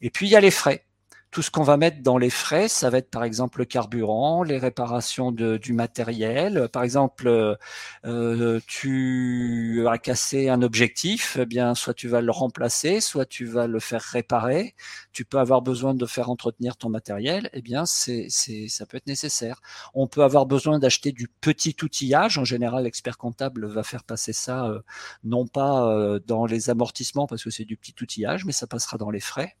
[0.00, 0.86] Et puis il y a les frais
[1.30, 4.42] tout ce qu'on va mettre dans les frais, ça va être par exemple le carburant,
[4.42, 6.68] les réparations de, du matériel.
[6.72, 7.56] Par exemple,
[8.04, 13.44] euh, tu as cassé un objectif, eh bien soit tu vas le remplacer, soit tu
[13.44, 14.74] vas le faire réparer.
[15.12, 18.96] Tu peux avoir besoin de faire entretenir ton matériel, eh bien c'est, c'est ça peut
[18.96, 19.60] être nécessaire.
[19.94, 22.38] On peut avoir besoin d'acheter du petit outillage.
[22.38, 24.80] En général, l'expert comptable va faire passer ça euh,
[25.22, 28.98] non pas euh, dans les amortissements parce que c'est du petit outillage, mais ça passera
[28.98, 29.56] dans les frais.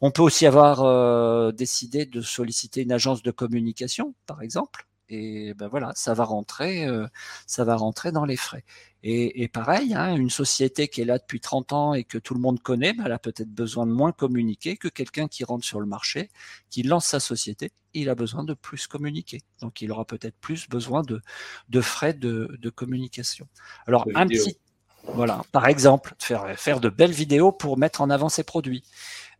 [0.00, 4.86] On peut aussi avoir euh, décidé de solliciter une agence de communication, par exemple.
[5.10, 7.06] Et ben voilà, ça va rentrer, euh,
[7.46, 8.64] ça va rentrer dans les frais.
[9.06, 12.40] Et, pareil, hein, une société qui est là depuis 30 ans et que tout le
[12.40, 15.78] monde connaît, ben, elle a peut-être besoin de moins communiquer que quelqu'un qui rentre sur
[15.78, 16.30] le marché,
[16.70, 17.70] qui lance sa société.
[17.92, 19.42] Il a besoin de plus communiquer.
[19.60, 21.20] Donc, il aura peut-être plus besoin de,
[21.68, 23.46] de frais de, de communication.
[23.86, 24.56] Alors, un petit,
[25.06, 28.84] voilà, par exemple, faire, faire de belles vidéos pour mettre en avant ses produits.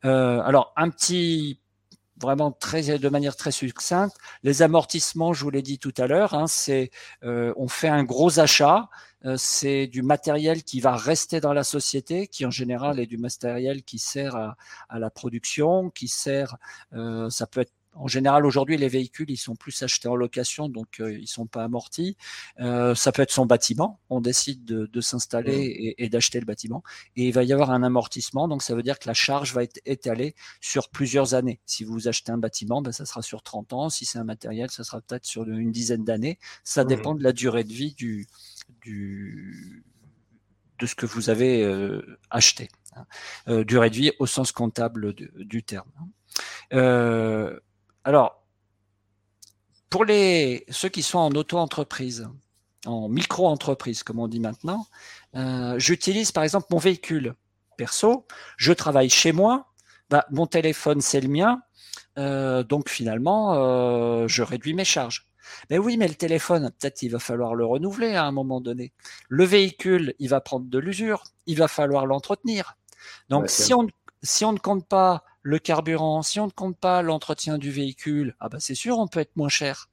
[0.05, 1.61] Euh, alors, un petit
[2.21, 4.17] vraiment très de manière très succincte.
[4.43, 6.91] Les amortissements, je vous l'ai dit tout à l'heure, hein, c'est
[7.25, 8.89] euh, on fait un gros achat,
[9.25, 13.19] euh, c'est du matériel qui va rester dans la société, qui en général est du
[13.19, 14.57] matériel qui sert à,
[14.89, 16.57] à la production, qui sert,
[16.95, 20.69] euh, ça peut être en général, aujourd'hui, les véhicules, ils sont plus achetés en location,
[20.69, 22.17] donc euh, ils sont pas amortis.
[22.61, 24.01] Euh, ça peut être son bâtiment.
[24.11, 26.83] On décide de, s'installer et, d'acheter le bâtiment,
[27.17, 28.49] et il va y avoir un amortissement.
[28.49, 31.61] Donc ça veut dire que la charge va être étalée sur plusieurs années.
[31.67, 33.91] Si vous achetez un bâtiment, ben, ça sera sur 30 ans.
[33.91, 36.39] Si c'est un matériel, ça sera peut-être sur une dizaine d'années.
[36.65, 38.27] Ça dépend de la durée de vie du,
[38.83, 39.85] du
[40.79, 42.69] de ce que vous avez euh, acheté.
[42.97, 43.07] Hein.
[43.49, 45.89] Euh, durée de vie au sens comptable du, terme.
[45.99, 46.09] Hein.
[46.73, 47.61] Euh,
[48.05, 48.43] alors,
[49.91, 52.29] pour les, ceux qui sont en auto-entreprise,
[52.87, 54.87] en micro-entreprise, comme on dit maintenant,
[55.37, 57.35] euh, j'utilise par exemple mon véhicule
[57.77, 59.73] perso, je travaille chez moi,
[60.11, 61.63] bah, mon téléphone c'est le mien,
[62.19, 65.29] euh, donc finalement euh, je réduis mes charges.
[65.71, 68.93] Mais oui, mais le téléphone, peut-être il va falloir le renouveler à un moment donné.
[69.29, 72.77] Le véhicule, il va prendre de l'usure, il va falloir l'entretenir.
[73.29, 73.87] Donc si on
[74.23, 78.35] si on ne compte pas le carburant, si on ne compte pas l'entretien du véhicule,
[78.41, 79.91] ah bah c'est sûr, on peut être moins cher.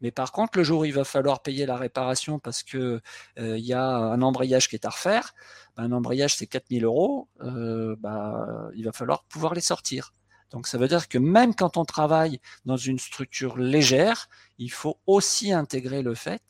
[0.00, 3.00] Mais par contre, le jour où il va falloir payer la réparation parce que
[3.38, 5.32] euh, il y a un embrayage qui est à refaire,
[5.76, 10.12] bah, un embrayage c'est 4000 euros, euh, bah, il va falloir pouvoir les sortir.
[10.50, 14.98] Donc ça veut dire que même quand on travaille dans une structure légère, il faut
[15.06, 16.42] aussi intégrer le fait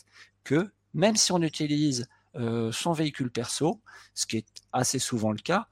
[0.44, 2.08] que même si on utilise
[2.70, 3.80] son véhicule perso,
[4.12, 5.68] ce qui est assez souvent le cas,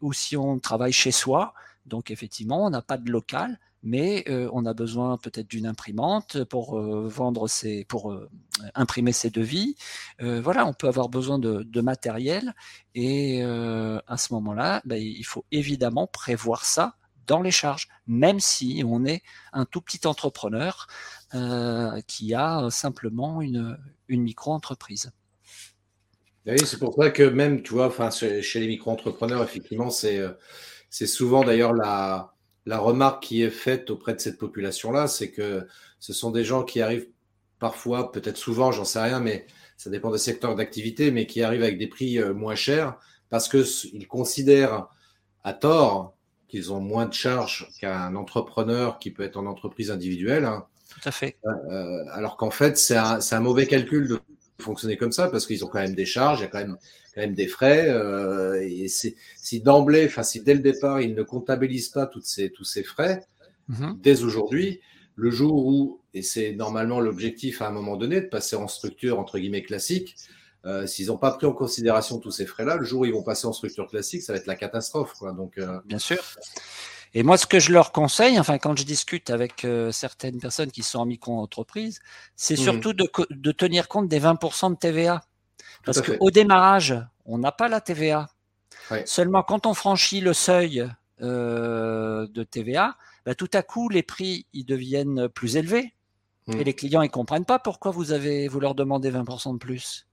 [0.00, 1.54] ou si on travaille chez soi,
[1.86, 6.42] donc effectivement, on n'a pas de local, mais euh, on a besoin peut-être d'une imprimante
[6.44, 7.46] pour euh, vendre
[7.88, 8.28] pour euh,
[8.74, 9.76] imprimer ses devis.
[10.18, 12.54] voilà, on peut avoir besoin de, matériel
[12.94, 18.82] et à ce moment-là, ben, il faut évidemment prévoir ça dans les charges, même si
[18.84, 20.86] on est un tout petit entrepreneur
[22.06, 25.12] qui a simplement une, une micro-entreprise.
[26.46, 30.20] Oui, c'est pour ça que même, tu vois, enfin, chez les micro-entrepreneurs, effectivement, c'est
[30.90, 32.34] c'est souvent d'ailleurs la,
[32.66, 35.66] la remarque qui est faite auprès de cette population-là, c'est que
[36.00, 37.08] ce sont des gens qui arrivent
[37.58, 41.62] parfois, peut-être souvent, j'en sais rien, mais ça dépend des secteurs d'activité, mais qui arrivent
[41.62, 42.98] avec des prix euh, moins chers
[43.30, 44.88] parce qu'ils considèrent
[45.44, 46.14] à tort
[46.48, 50.44] qu'ils ont moins de charges qu'un entrepreneur qui peut être en entreprise individuelle.
[50.44, 50.66] Hein.
[50.88, 51.36] Tout à fait.
[51.44, 54.20] Euh, euh, alors qu'en fait, c'est un, un, mauvais calcul de
[54.58, 56.76] fonctionner comme ça parce qu'ils ont quand même des charges, il y a quand même
[57.14, 57.88] quand même des frais.
[57.88, 62.50] Euh, et si d'emblée, enfin si dès le départ, ils ne comptabilisent pas toutes ces,
[62.50, 63.26] tous ces frais,
[63.68, 63.98] mhm.
[64.02, 64.80] dès aujourd'hui,
[65.14, 69.18] le jour où, et c'est normalement l'objectif à un moment donné, de passer en structure
[69.18, 70.16] entre guillemets classique,
[70.66, 73.22] euh, s'ils n'ont pas pris en considération tous ces frais-là, le jour où ils vont
[73.22, 75.12] passer en structure classique, ça va être la catastrophe.
[75.14, 75.32] Quoi.
[75.32, 75.78] Donc, euh...
[75.86, 76.18] Bien sûr.
[77.16, 80.70] Et moi, ce que je leur conseille, enfin, quand je discute avec euh, certaines personnes
[80.70, 82.00] qui sont en micro-entreprise,
[82.34, 82.62] c'est mmh.
[82.62, 85.22] surtout de, de, tenir compte des 20% de TVA.
[85.82, 88.28] Parce qu'au démarrage, on n'a pas la TVA.
[89.06, 90.86] Seulement quand on franchit le seuil
[91.22, 95.94] euh, de TVA, bah, tout à coup les prix ils deviennent plus élevés
[96.48, 96.60] et hmm.
[96.60, 100.06] les clients ils comprennent pas pourquoi vous avez vous leur demandez 20% de plus.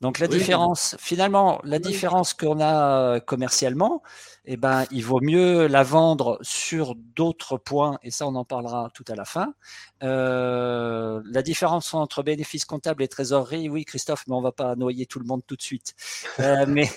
[0.00, 4.02] Donc la différence, finalement, la différence qu'on a euh, commercialement,
[4.44, 8.90] eh ben, il vaut mieux la vendre sur d'autres points, et ça on en parlera
[8.92, 9.54] tout à la fin.
[10.02, 15.06] Euh, la différence entre bénéfices comptables et trésorerie, oui Christophe, mais on va pas noyer
[15.06, 15.94] tout le monde tout de suite.
[16.40, 16.90] Euh, mais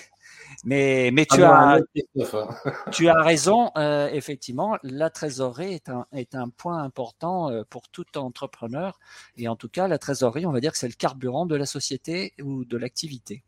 [0.64, 1.80] mais, mais tu, ah as, hein.
[2.92, 7.88] tu as raison, euh, effectivement, la trésorerie est un, est un point important euh, pour
[7.88, 8.98] tout entrepreneur.
[9.36, 11.66] Et en tout cas, la trésorerie, on va dire que c'est le carburant de la
[11.66, 13.44] société ou de l'activité.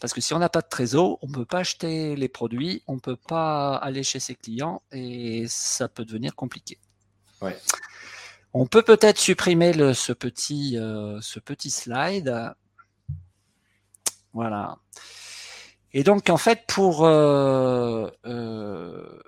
[0.00, 2.82] Parce que si on n'a pas de trésor, on ne peut pas acheter les produits,
[2.86, 6.78] on ne peut pas aller chez ses clients et ça peut devenir compliqué.
[8.52, 12.54] On peut peut-être supprimer le, ce, petit, euh, ce petit slide.
[14.32, 14.78] Voilà.
[15.92, 19.20] Et donc, en fait, pour euh, euh,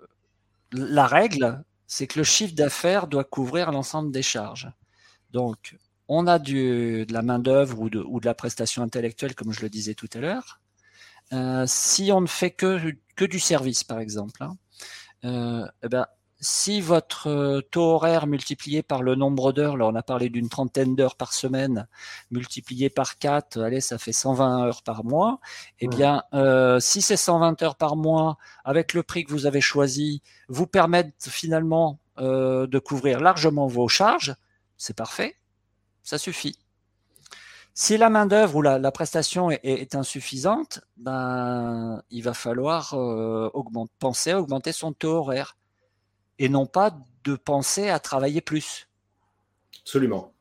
[0.73, 4.71] la règle, c'est que le chiffre d'affaires doit couvrir l'ensemble des charges.
[5.31, 5.77] Donc,
[6.09, 9.63] on a du, de la main-d'œuvre ou de, ou de la prestation intellectuelle, comme je
[9.63, 10.61] le disais tout à l'heure.
[11.33, 14.57] Euh, si on ne fait que, que du service, par exemple, hein,
[15.25, 16.07] euh, eh ben,
[16.43, 20.49] si votre euh, taux horaire multiplié par le nombre d'heures, là on a parlé d'une
[20.49, 21.87] trentaine d'heures par semaine,
[22.33, 25.39] multiplié par 4, allez, ça fait 120 heures par mois.
[25.79, 29.61] Eh bien, euh, si ces 120 heures par mois, avec le prix que vous avez
[29.61, 34.35] choisi, vous permettent finalement euh, de couvrir largement vos charges,
[34.77, 35.37] c'est parfait,
[36.03, 36.59] ça suffit.
[37.73, 42.97] Si la main-d'œuvre ou la, prestation est, insuffisante, ben, il va falloir
[43.99, 45.57] penser à augmenter son taux horaire
[46.43, 48.89] et non pas de penser à travailler plus.
[49.83, 50.33] Absolument.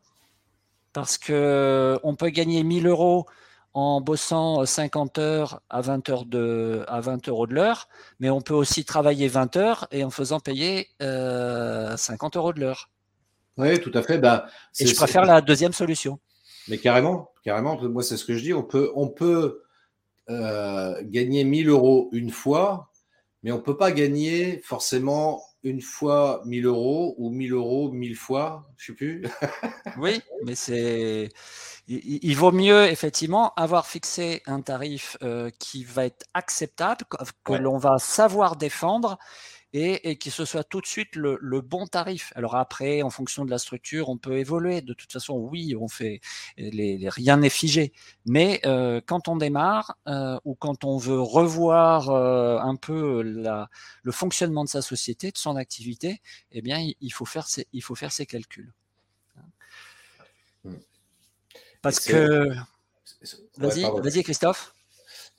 [0.93, 3.27] Parce que on peut gagner 1000 euros
[3.73, 7.87] en bossant 50 heures à 20 heures de, à 20 euros de l'heure,
[8.19, 12.59] mais on peut aussi travailler 20 heures et en faisant payer 50 euh, euros de
[12.59, 12.89] l'heure.
[13.57, 14.17] Oui, tout à fait.
[14.17, 14.47] Bah,
[14.79, 16.19] et je préfère la deuxième solution.
[16.67, 17.79] Mais carrément, carrément.
[17.79, 18.53] Moi, c'est ce que je dis.
[18.53, 19.61] On peut, on peut
[20.31, 22.89] euh, gagner 1000 euros une fois,
[23.43, 28.15] mais on ne peut pas gagner forcément une fois 1000 euros ou 1000 euros 1000
[28.15, 29.23] fois, je sais plus.
[29.97, 31.29] oui, mais c'est.
[31.87, 37.05] Il, vaut mieux effectivement avoir fixé un tarif euh, qui va être acceptable,
[37.43, 39.17] que l'on va savoir défendre
[39.73, 42.33] et, et que ce soit tout de suite le, le, bon tarif.
[42.35, 44.81] Alors après, en fonction de la structure, on peut évoluer.
[44.81, 46.19] De toute façon, oui, on fait
[46.57, 47.93] les, les rien n'est figé.
[48.25, 53.69] Mais euh, quand on démarre euh, ou quand on veut revoir euh, un peu la,
[54.03, 57.81] le fonctionnement de sa société, de son activité, eh bien, il, faut faire ces, il
[57.81, 58.73] faut faire calculs.
[61.81, 62.49] Parce que
[63.57, 64.73] vas-y, vas-y Christophe.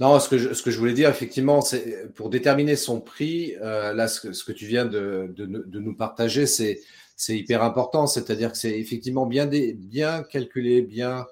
[0.03, 4.43] Non, ce que, je, voulais dire, effectivement, c'est pour déterminer son prix, euh, là, ce
[4.43, 5.33] que, tu viens de,
[5.73, 6.81] nous partager, c'est
[7.29, 8.09] hyper important.
[8.09, 11.25] C'est-à-dire que c'est effectivement bien, des, bien calculé, bien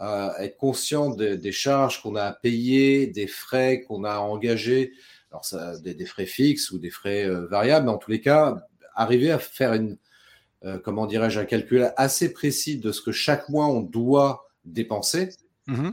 [0.00, 4.18] euh, être conscient de, des charges qu'on a à payer, des frais qu'on a à
[4.18, 4.92] engager,
[5.30, 5.46] alors
[5.80, 9.38] des, frais fixes ou des frais euh, variables, mais en tous les cas, arriver à
[9.38, 9.98] faire une,
[10.82, 15.28] comment dirais-je, un calcul assez précis de ce que chaque mois on doit dépenser.
[15.68, 15.90] Mmh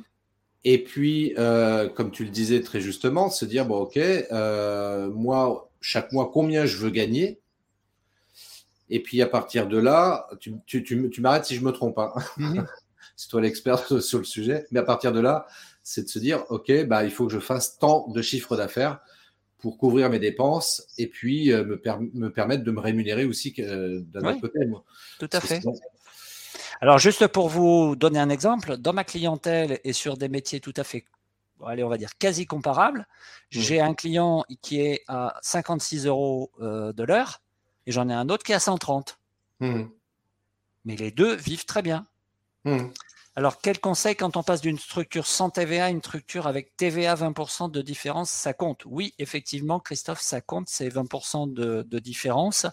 [0.64, 5.70] et puis, euh, comme tu le disais très justement, se dire, bon, ok, euh, moi,
[5.82, 7.40] chaque mois, combien je veux gagner?
[8.90, 11.98] Et puis, à partir de là, tu, tu, tu, m'arrêtes si je me trompe.
[12.00, 12.14] Hein.
[12.38, 12.62] Mmh
[13.16, 14.68] C'est toi l'expert sur le sujet.
[14.72, 15.48] Mais à partir de là,
[15.84, 19.00] c'est de se dire, ok, bah, il faut que je fasse tant de chiffres d'affaires
[19.58, 21.82] pour couvrir mes dépenses et puis euh, me,
[22.14, 24.60] me, permettre de me rémunérer aussi d'un autre côté.
[25.20, 25.62] Tout à fait.
[26.80, 30.74] Alors, juste pour vous donner un exemple, dans ma clientèle et sur des métiers tout
[30.76, 31.06] à fait,
[31.66, 33.06] allez, on va dire quasi comparables, mmh.
[33.50, 37.42] j'ai un client qui est à 56 euros euh, de l'heure
[37.88, 39.18] et j'en ai un autre qui est à 130.
[39.60, 39.84] Mmh.
[40.86, 42.06] Mais les deux vivent très bien.
[42.64, 42.88] Mmh.
[43.38, 47.14] Alors, quel conseil quand on passe d'une structure sans TVA à une structure avec TVA
[47.14, 48.82] 20% de différence, ça compte?
[48.88, 52.66] Oui, effectivement, Christophe, ça compte, c'est 20% de, différence.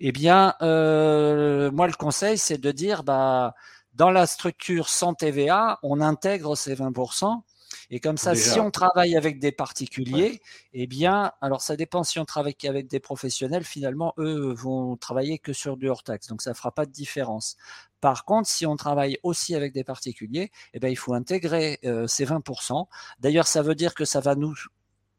[0.00, 3.54] Eh bien, euh, moi, le conseil, c'est de dire, bah,
[3.94, 7.44] dans la structure sans TVA, on intègre ces 20%.
[7.90, 10.40] Et comme ça, si on travaille avec des particuliers,
[10.72, 15.40] eh bien, alors ça dépend si on travaille avec des professionnels, finalement, eux vont travailler
[15.40, 16.28] que sur du hors-taxe.
[16.28, 17.56] Donc, ça ne fera pas de différence.
[18.00, 22.06] Par contre, si on travaille aussi avec des particuliers, eh bien, il faut intégrer euh,
[22.06, 22.86] ces 20%.
[23.18, 24.54] D'ailleurs, ça veut dire que ça va nous,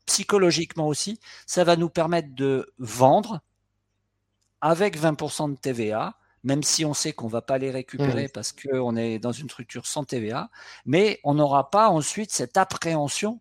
[0.06, 3.42] psychologiquement aussi, ça va nous permettre de vendre
[4.62, 8.32] avec 20% de TVA même si on sait qu'on va pas les récupérer mmh.
[8.34, 10.50] parce qu'on est dans une structure sans TVA,
[10.86, 13.40] mais on n'aura pas ensuite cette appréhension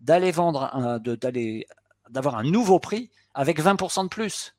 [0.00, 1.66] d'aller vendre, d'aller,
[2.10, 4.54] d'avoir un nouveau prix avec 20% de plus.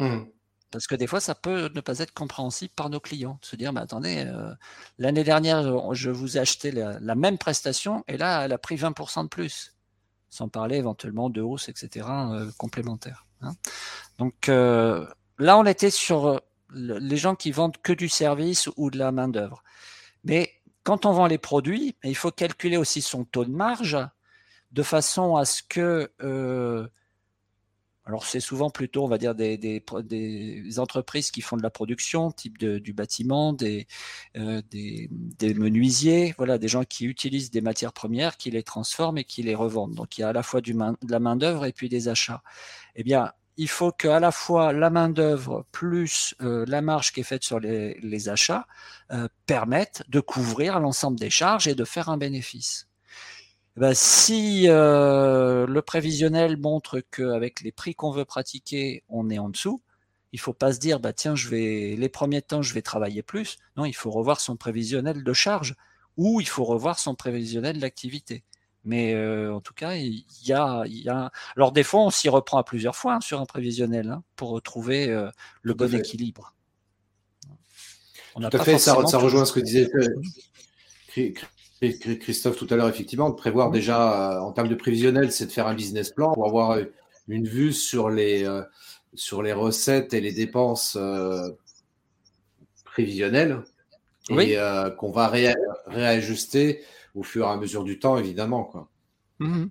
[0.00, 0.24] Mmh.
[0.74, 3.38] Parce que des fois, ça peut ne pas être compréhensible par nos clients.
[3.42, 4.52] Se dire, mais attendez, euh,
[4.98, 9.22] l'année dernière, je vous ai acheté la, même prestation et là, elle a pris 20%
[9.22, 9.76] de plus.
[10.30, 13.24] Sans parler éventuellement de hausse, etc., euh, complémentaires.
[13.40, 13.52] Hein.
[14.18, 15.06] Donc, euh,
[15.38, 16.38] là, on était sur euh,
[16.74, 19.62] les gens qui vendent que du service ou de la main-d'œuvre.
[20.24, 23.98] Mais quand on vend les produits, il faut calculer aussi son taux de marge
[24.72, 26.10] de façon à ce que.
[26.22, 26.86] Euh,
[28.06, 29.82] alors, c'est souvent plutôt, on va dire, des,
[30.76, 33.86] entreprises qui font de la production, type du bâtiment, des,
[34.36, 39.24] euh, des, menuisiers, voilà, des gens qui utilisent des matières premières, qui les transforment et
[39.24, 39.94] qui les revendent.
[39.94, 40.74] Donc, il y a à la fois de
[41.08, 42.42] la main-d'œuvre et puis des achats.
[42.94, 47.24] Eh bien, il faut qu'à la fois la main-d'œuvre plus euh, la marge qui est
[47.24, 48.66] faite sur les, achats
[49.12, 52.88] euh, permettent de couvrir l'ensemble des charges et de faire un bénéfice.
[53.76, 59.38] Eh ben, si euh, le prévisionnel montre qu'avec les prix qu'on veut pratiquer, on est
[59.38, 59.82] en dessous,
[60.32, 63.22] il faut pas se dire bah tiens je vais les premiers temps je vais travailler
[63.22, 63.58] plus.
[63.76, 65.74] Non, il faut revoir son prévisionnel de charge
[66.16, 68.44] ou il faut revoir son prévisionnel d'activité.
[68.84, 71.32] Mais euh, en tout cas, il y a, il y a.
[71.56, 74.50] Alors des fois, on s'y reprend à plusieurs fois hein, sur un prévisionnel hein, pour
[74.50, 75.30] retrouver euh,
[75.62, 76.54] le bon équilibre.
[78.34, 79.88] On tout à fait, ça, rejoint ce que disait
[82.20, 85.52] Christophe tout à l'heure, effectivement, de prévoir déjà euh, en termes de prévisionnel, c'est de
[85.52, 86.78] faire un business plan pour avoir
[87.28, 88.46] une vue sur les,
[89.14, 90.98] sur les recettes et les dépenses
[92.84, 93.62] prévisionnelles
[94.30, 94.58] et
[94.98, 95.28] qu'on va
[95.86, 96.82] réajuster
[97.14, 98.64] au fur et à mesure du temps, évidemment.
[98.64, 98.88] Quoi.
[99.40, 99.66] Mmh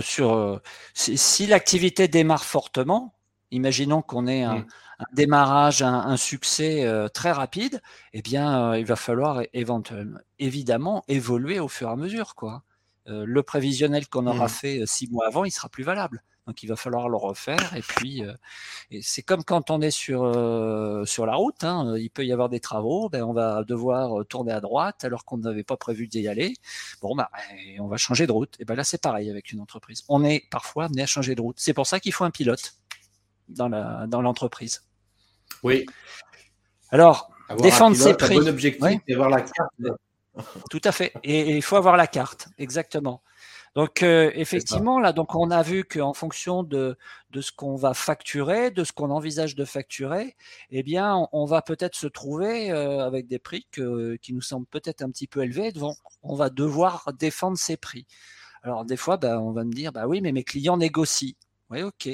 [0.00, 0.58] sur, euh,
[0.94, 3.14] si, l'activité démarre fortement,
[3.52, 4.66] imaginons qu'on ait un, mmh.
[5.12, 7.80] démarrage, un, succès euh, très rapide,
[8.12, 12.34] eh bien, euh, il va falloir éventuellement, évidemment, évoluer au fur et à mesure.
[12.34, 12.64] Quoi.
[13.06, 14.48] le prévisionnel qu'on aura mmh.
[14.48, 16.22] fait six mois avant, il sera plus valable.
[16.46, 17.74] Donc il va falloir le refaire.
[17.74, 18.34] Et puis euh,
[19.00, 22.48] c'est comme quand on est sur euh, sur la route, hein, il peut y avoir
[22.48, 26.06] des travaux, ben, on va devoir euh, tourner à droite alors qu'on n'avait pas prévu
[26.06, 26.54] d'y aller.
[27.00, 27.30] Bon bah
[27.78, 28.54] on va changer de route.
[28.58, 30.04] Et ben là c'est pareil avec une entreprise.
[30.08, 31.56] On est parfois amené à changer de route.
[31.58, 32.74] C'est pour ça qu'il faut un pilote
[33.48, 34.84] dans la dans l'entreprise.
[35.62, 35.86] Oui.
[36.90, 38.36] Alors défendre ses prix.
[38.36, 39.72] Un bon objectif avoir la carte.
[40.70, 41.12] Tout à fait.
[41.22, 43.22] Et il faut avoir la carte, exactement.
[43.74, 46.96] Donc euh, effectivement, là, donc on a vu qu'en fonction de,
[47.30, 50.36] de ce qu'on va facturer, de ce qu'on envisage de facturer,
[50.70, 55.02] eh bien, on, va peut-être se trouver euh, avec des prix qui nous semblent peut-être
[55.02, 55.72] un petit peu élevés.
[55.72, 58.06] Donc, on va devoir défendre ces prix.
[58.62, 61.34] Alors des fois, bah, on va me dire, bah oui, mais mes clients négocient.
[61.70, 62.08] Oui, ok.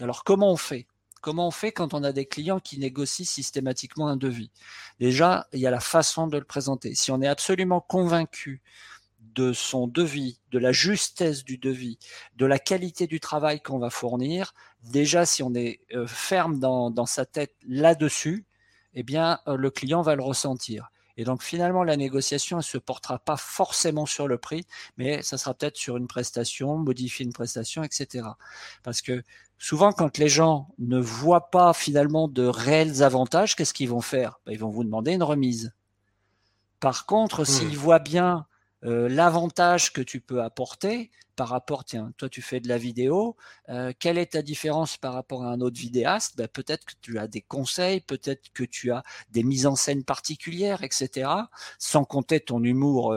[0.00, 0.86] Alors comment on fait?
[1.20, 4.50] Comment on fait quand on a des clients qui négocient systématiquement un devis?
[4.98, 6.94] Déjà, il y a la façon de le présenter.
[6.94, 8.62] Si on est absolument convaincu
[9.36, 11.98] de son devis, de la justesse du devis,
[12.36, 17.06] de la qualité du travail qu'on va fournir, déjà si on est euh, ferme dans,
[17.06, 18.46] sa tête là-dessus,
[18.94, 20.90] eh bien euh, le client va le ressentir.
[21.18, 24.64] Et donc finalement la négociation ne se portera pas forcément sur le prix,
[24.96, 28.26] mais ça sera peut-être sur une prestation, modifier une prestation, etc.
[28.82, 29.22] Parce que
[29.58, 34.40] souvent quand les gens ne voient pas finalement de réels avantages, qu'est-ce qu'ils vont faire?
[34.46, 35.72] Ben, Ils vont vous demander une remise.
[36.80, 37.46] Par contre, mmh.
[37.46, 38.46] s'il voit bien
[38.82, 43.36] l'avantage que tu peux apporter par rapport, tiens, toi tu fais de la vidéo,
[43.98, 46.36] quelle est ta différence par rapport à un autre vidéaste?
[46.36, 50.02] Ben, Peut-être que tu as des conseils, peut-être que tu as des mises en scène
[50.02, 51.28] particulières, etc.
[51.78, 53.14] Sans compter ton humour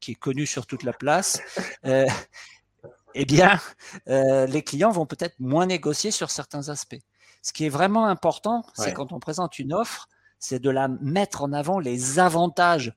[0.00, 1.40] qui est connu sur toute la place.
[1.82, 3.58] eh bien,
[4.06, 7.00] les clients vont peut-être moins négocier sur certains aspects.
[7.42, 11.42] Ce qui est vraiment important, c'est quand on présente une offre, c'est de la mettre
[11.42, 12.92] en avant les avantages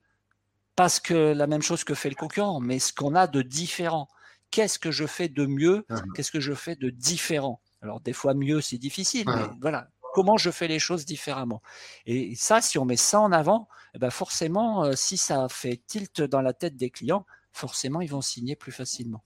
[0.75, 4.07] parce que la même chose que fait le concurrent, mais ce qu'on a de différent.
[4.49, 6.01] Qu'est-ce que je fais de mieux ah.
[6.13, 7.61] Qu'est-ce que je fais de différent?
[7.81, 9.89] Alors des fois mieux, c'est difficile, mais voilà.
[10.13, 11.61] Comment je fais les choses différemment?
[12.05, 15.81] Et ça, si on met ça en avant, eh ben forcément, euh, si ça fait
[15.87, 19.23] tilt dans la tête des clients, forcément, ils vont signer plus facilement.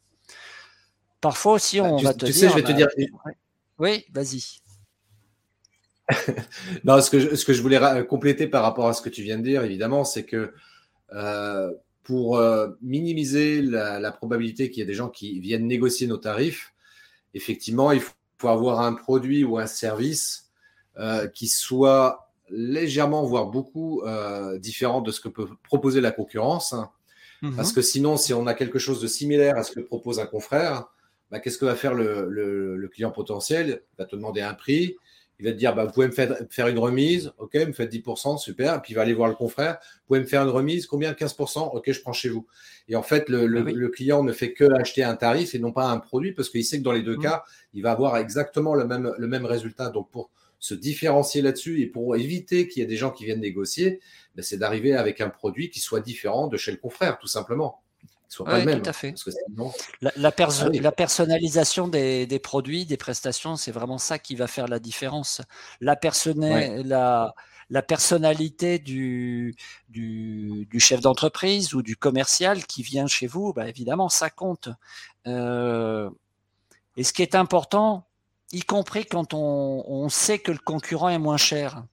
[1.21, 2.49] Parfois aussi, bah, on va te dire.
[2.51, 2.87] je vais te bah, dire.
[3.79, 4.61] Oui, vas-y.
[6.83, 9.39] non, ce que, ce que je voulais compléter par rapport à ce que tu viens
[9.39, 10.53] de dire, évidemment, c'est que
[12.03, 16.73] pour euh, minimiser la, probabilité qu'il y ait des gens qui viennent négocier nos tarifs,
[17.33, 20.51] effectivement, il faut avoir un produit ou un service
[20.97, 24.03] euh, qui soit légèrement, voire beaucoup
[24.59, 26.73] différent de ce que peut proposer la concurrence.
[26.73, 26.91] Hein.
[27.41, 27.55] Mhm.
[27.55, 30.25] Parce que sinon, si on a quelque chose de similaire à ce que propose un
[30.25, 30.85] confrère,
[31.31, 33.81] bah, qu'est-ce que va faire le, le, client potentiel?
[33.93, 34.95] Il va te demander un prix,
[35.39, 38.37] il va te dire, bah, vous pouvez me faire, une remise, ok, me faites 10%,
[38.37, 38.81] super.
[38.81, 41.11] puis il va aller voir le confrère, vous pouvez me faire une remise, combien?
[41.11, 42.47] 15%, ok, je prends chez vous.
[42.87, 45.87] Et en fait, le, ah client ne fait que acheter un tarif et non pas
[45.87, 47.21] un produit parce qu'il sait que dans les deux mmh.
[47.21, 49.89] cas, il va avoir exactement le même, le même résultat.
[49.89, 50.29] Donc pour
[50.59, 53.99] se différencier là-dessus et pour éviter qu'il y ait des gens qui viennent négocier,
[54.35, 57.81] bah, c'est d'arriver avec un produit qui soit différent de chez le confrère, tout simplement
[58.27, 59.13] soit pas Tout à fait.
[60.01, 64.67] la, ah la, personnalisation des, des, produits, des prestations, c'est vraiment ça qui va faire
[64.67, 65.41] la différence.
[65.81, 65.97] La,
[66.83, 67.33] la,
[67.69, 69.55] la personnalité du,
[69.89, 74.69] du, du chef d'entreprise ou du commercial qui vient chez vous, bah évidemment, ça compte.
[75.27, 76.09] Euh,
[76.97, 78.07] et ce qui est important,
[78.51, 81.83] y compris quand on, on sait que le concurrent est moins cher.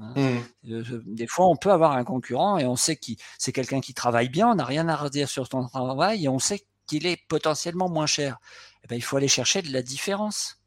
[0.00, 0.12] Hein.
[0.16, 0.70] Mmh.
[0.72, 3.94] Euh, des fois, on peut avoir un concurrent et on sait que c'est quelqu'un qui
[3.94, 7.18] travaille bien, on n'a rien à redire sur son travail et on sait qu'il est
[7.28, 8.38] potentiellement moins cher.
[8.84, 10.60] Eh ben, il faut aller chercher de la différence.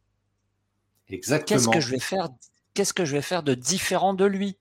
[1.09, 1.57] Exactement.
[1.57, 2.29] Qu'est-ce que je vais faire
[2.73, 4.57] Qu'est-ce que je vais faire de différent de lui?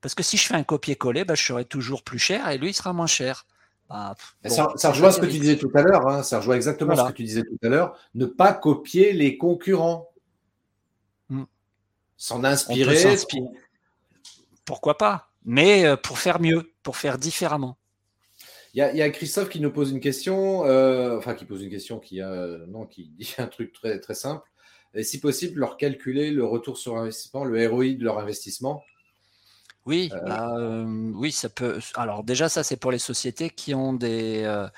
[0.00, 2.70] Parce que si je fais un copier-coller, ben, je serai toujours plus cher et lui
[2.70, 3.46] il sera moins cher.
[3.88, 4.14] Bah,
[4.44, 6.06] ça, rejoint ce que tu disais tout à l'heure.
[6.06, 6.22] Hein.
[6.22, 7.98] ça rejoint exactement ce que tu disais tout à l'heure.
[8.14, 10.10] Ne pas copier les concurrents.
[11.28, 11.42] Mmh.
[12.16, 13.16] S'en inspirer
[14.70, 17.76] pourquoi pas Mais euh, pour faire mieux, pour faire différemment.
[18.72, 21.98] Il y, a Christophe qui nous pose une question, euh, enfin qui pose une question
[21.98, 22.20] qui,
[22.68, 24.48] non, qui dit un truc très, très simple.
[24.94, 28.84] Et si possible, leur calculer le retour sur investissement, le ROI de leur investissement.
[29.86, 30.54] Oui, euh, bah,
[31.18, 31.80] oui, ça peut.
[31.96, 34.68] Alors déjà, ça c'est pour les sociétés qui ont des,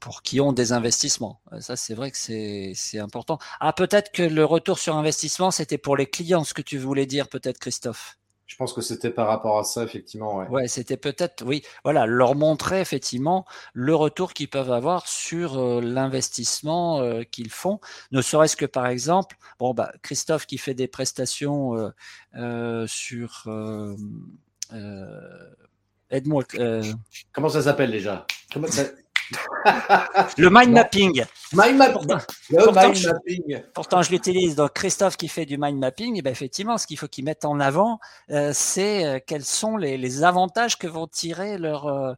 [0.00, 1.40] pour qui ont des investissements.
[1.60, 3.38] Ça, c'est vrai que c'est important.
[3.58, 7.06] Ah, peut-être que le retour sur investissement, c'était pour les clients, ce que tu voulais
[7.06, 8.18] dire, peut-être, Christophe?
[8.46, 10.36] Je pense que c'était par rapport à ça, effectivement.
[10.48, 13.44] Ouais, c'était peut-être, oui, voilà, leur montrer effectivement
[13.74, 17.80] le retour qu'ils peuvent avoir sur euh, l'investissement euh, qu'ils font.
[18.12, 21.92] Ne serait-ce que par exemple, bon, bah, Christophe qui fait des prestations
[22.36, 23.48] euh, sur.
[26.08, 26.44] Aide-moi.
[27.32, 28.26] Comment ça s'appelle déjà?
[28.52, 28.84] Comment ça
[30.38, 31.24] le mind mapping.
[31.52, 32.06] Mind mapping.
[32.48, 33.08] pourtant, je,
[33.74, 34.54] pourtant, je l'utilise.
[34.54, 37.24] Donc, Christophe qui fait du mind mapping, et eh ben effectivement, ce qu'il faut qu'il
[37.24, 37.98] mette en avant,
[38.30, 42.14] euh, c'est euh, quels sont les, les, avantages que vont tirer leur, euh,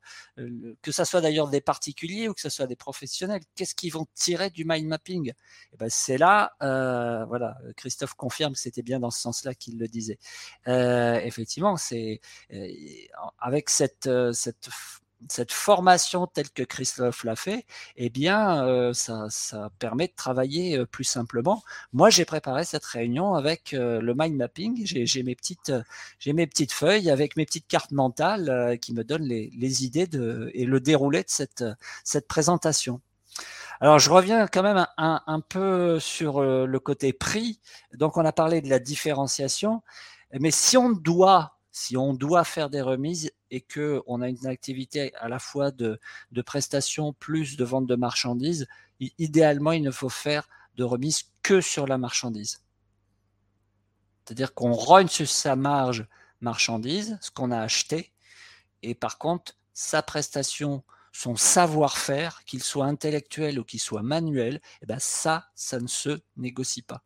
[0.83, 3.43] que ce soit d'ailleurs des particuliers ou que ce soit des professionnels.
[3.55, 5.29] Qu'est-ce qu'ils vont tirer du mind mapping?
[5.29, 5.35] Et
[5.75, 9.89] eh ben, C'est là, voilà, Christophe confirme que c'était bien dans ce sens-là qu'il le
[9.89, 10.19] disait.
[10.67, 12.21] effectivement, c'est
[13.41, 14.69] avec cette, cette
[15.29, 17.67] cette formation telle que Christophe l'a fait,
[17.97, 19.29] eh bien, euh, ça,
[19.79, 21.63] permet de travailler euh, plus simplement.
[21.93, 24.83] Moi, j'ai préparé cette réunion avec euh, le mind mapping.
[24.85, 25.73] J'ai mes petites,
[26.27, 30.65] mes petites feuilles avec mes petites cartes mentales qui me donnent les, idées de, et
[30.65, 31.65] le déroulé de cette,
[32.29, 33.01] présentation.
[33.81, 37.61] Alors, je reviens quand même un, un peu sur le côté prix.
[37.95, 39.83] Donc, on a parlé de la différenciation,
[40.33, 44.47] mais si on doit si on doit faire des remises et que on a une
[44.49, 46.01] activité à la fois de,
[46.33, 48.67] de prestations plus de vente de marchandises,
[49.19, 52.63] idéalement, il ne faut faire de remises que sur la marchandise.
[54.25, 56.09] C'est-à-dire qu'on rogne sur sa marge
[56.41, 58.13] marchandise, ce qu'on a acheté,
[58.83, 64.87] et par contre, sa prestation, son savoir-faire, qu'il soit intellectuel ou qu'il soit manuel, eh
[64.87, 67.05] ben ça, ça ne se négocie pas.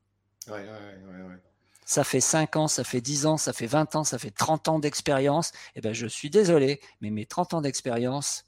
[1.92, 4.68] Ça fait 5 ans, ça fait 10 ans, ça fait 20 ans, ça fait 30
[4.68, 8.46] ans d'expérience, eh ben, je suis désolé, mais mes 30 ans d'expérience,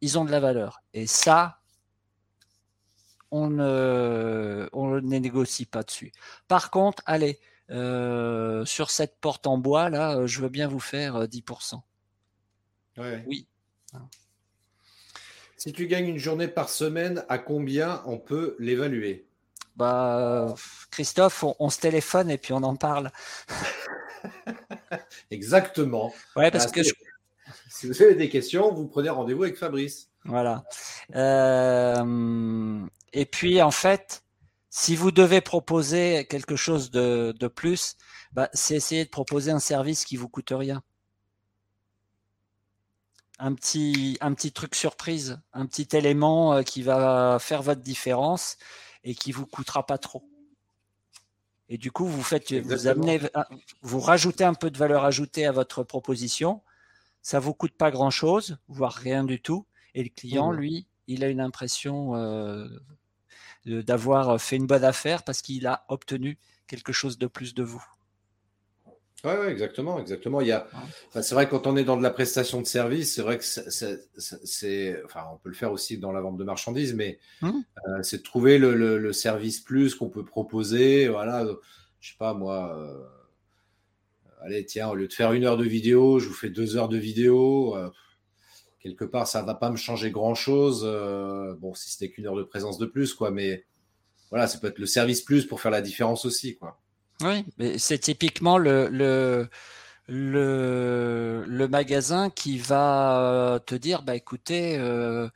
[0.00, 0.80] ils ont de la valeur.
[0.92, 1.58] Et ça,
[3.32, 6.12] on ne, on ne négocie pas dessus.
[6.46, 7.40] Par contre, allez,
[7.70, 11.80] euh, sur cette porte en bois, là, euh, je veux bien vous faire 10%.
[13.26, 13.48] Oui.
[15.56, 19.26] Si tu gagnes une journée par semaine, à combien on peut l'évaluer?
[19.76, 20.54] Bah,
[20.90, 23.10] Christophe, on, se téléphone et puis on en parle.
[25.30, 26.14] Exactement.
[26.36, 26.80] Ouais, parce que
[27.68, 30.08] si vous avez des questions, vous prenez rendez-vous avec Fabrice.
[30.24, 30.64] Voilà.
[31.14, 34.22] Euh, et puis, en fait,
[34.70, 37.96] si vous devez proposer quelque chose de, plus,
[38.32, 40.82] bah, c'est essayer de proposer un service qui vous coûte rien.
[43.40, 48.56] Un petit, un petit truc surprise, un petit élément euh, qui va faire votre différence
[49.04, 50.24] et qui vous coûtera pas trop.
[51.68, 53.20] Et du coup, vous faites, vous amenez,
[53.82, 56.62] vous rajoutez un peu de valeur ajoutée à votre proposition.
[57.22, 59.66] Ça vous coûte pas grand chose, voire rien du tout.
[59.94, 60.56] Et le client, mmh.
[60.56, 62.68] lui, il a une impression euh,
[63.64, 67.84] d'avoir fait une bonne affaire parce qu'il a obtenu quelque chose de plus de vous.
[69.24, 70.42] Oui, ouais, exactement, exactement.
[70.42, 70.66] Il y a,
[71.14, 75.02] c'est vrai quand on est dans de la prestation de service, c'est vrai que c'est,
[75.04, 77.48] enfin, on peut le faire aussi dans la vente de marchandises, mais mmh.
[77.48, 81.08] euh, c'est de trouver le, service plus qu'on peut proposer.
[81.08, 81.46] Voilà,
[82.00, 82.76] je sais pas moi.
[82.76, 83.02] Euh,
[84.42, 86.90] allez, tiens, au lieu de faire une heure de vidéo, je vous fais deux heures
[86.90, 87.74] de vidéo.
[87.76, 87.88] Euh,
[88.80, 90.84] quelque part, ça va pas me changer grand chose.
[91.60, 93.64] bon, si c'était qu'une heure de présence de plus, quoi, mais
[94.28, 96.78] voilà, ça peut être le service plus pour faire la différence aussi, quoi.
[97.22, 99.48] Oui, mais c'est typiquement le, le,
[100.08, 105.28] le, magasin qui va te dire, bah écoutez, euh,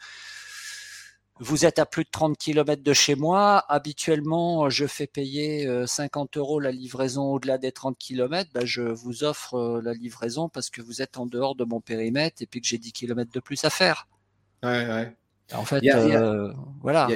[1.38, 6.36] vous êtes à plus de 30 km de chez moi, habituellement je fais payer 50
[6.36, 10.48] euh, euros la livraison au-delà des 30 km, bah, je vous offre euh, la livraison
[10.48, 13.30] parce que vous êtes en dehors de mon périmètre et puis que j'ai 10 km
[13.32, 14.08] de plus à faire.
[14.64, 15.16] Ouais, ouais.
[15.54, 15.80] En fait,
[16.82, 17.08] voilà.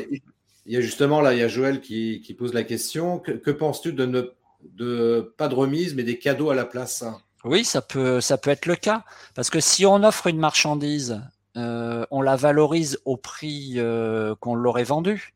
[0.65, 3.19] Il y, a, justement là, il y a Joël qui, qui pose la question.
[3.19, 4.33] Que, que penses-tu de ne
[4.65, 7.05] de pas de remise, mais des cadeaux à la place.
[7.45, 9.05] Oui, ça peut, ça peut être le cas.
[9.35, 11.21] Parce que si on offre une marchandise,
[11.57, 15.35] euh, on la valorise au prix euh, qu'on l'aurait vendue.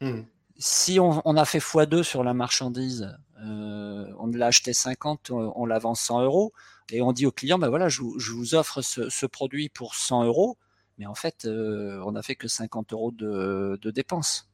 [0.00, 0.22] Hmm.
[0.58, 5.78] Si on, a fait x2 sur la marchandise, euh, on l'a acheté 50, on, la
[5.78, 6.52] vend 100 euros,
[6.90, 10.58] et on dit au client, ben voilà, je, vous offre ce, produit pour 100 euros,
[10.98, 14.47] mais en fait, on n'a fait que 50 euros de dépenses.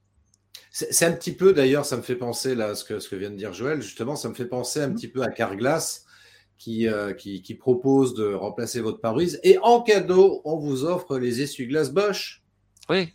[0.70, 3.16] C'est un petit peu, d'ailleurs, ça me fait penser là, à ce que, ce que
[3.16, 4.94] vient de dire Joël, justement, ça me fait penser un mmh.
[4.94, 6.04] petit peu à Carglass
[6.58, 9.38] qui, euh, qui, qui, propose de remplacer votre pare-brise.
[9.44, 12.42] Et en cadeau, on vous offre les essuie-glaces Bosch.
[12.88, 13.12] Oui,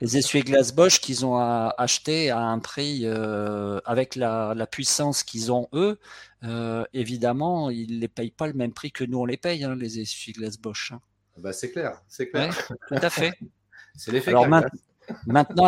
[0.00, 5.50] les essuie-glaces Bosch qu'ils ont achetés à un prix euh, avec la, la puissance qu'ils
[5.50, 5.98] ont eux.
[6.44, 9.64] Euh, évidemment, ils ne les payent pas le même prix que nous on les paye,
[9.64, 10.92] hein, les essuie-glaces Bosch.
[10.92, 11.00] Hein.
[11.36, 12.56] Bah, c'est clair, c'est clair.
[12.88, 13.34] tout à fait.
[13.96, 14.30] c'est l'effet.
[14.30, 14.70] Alors, Maintenant,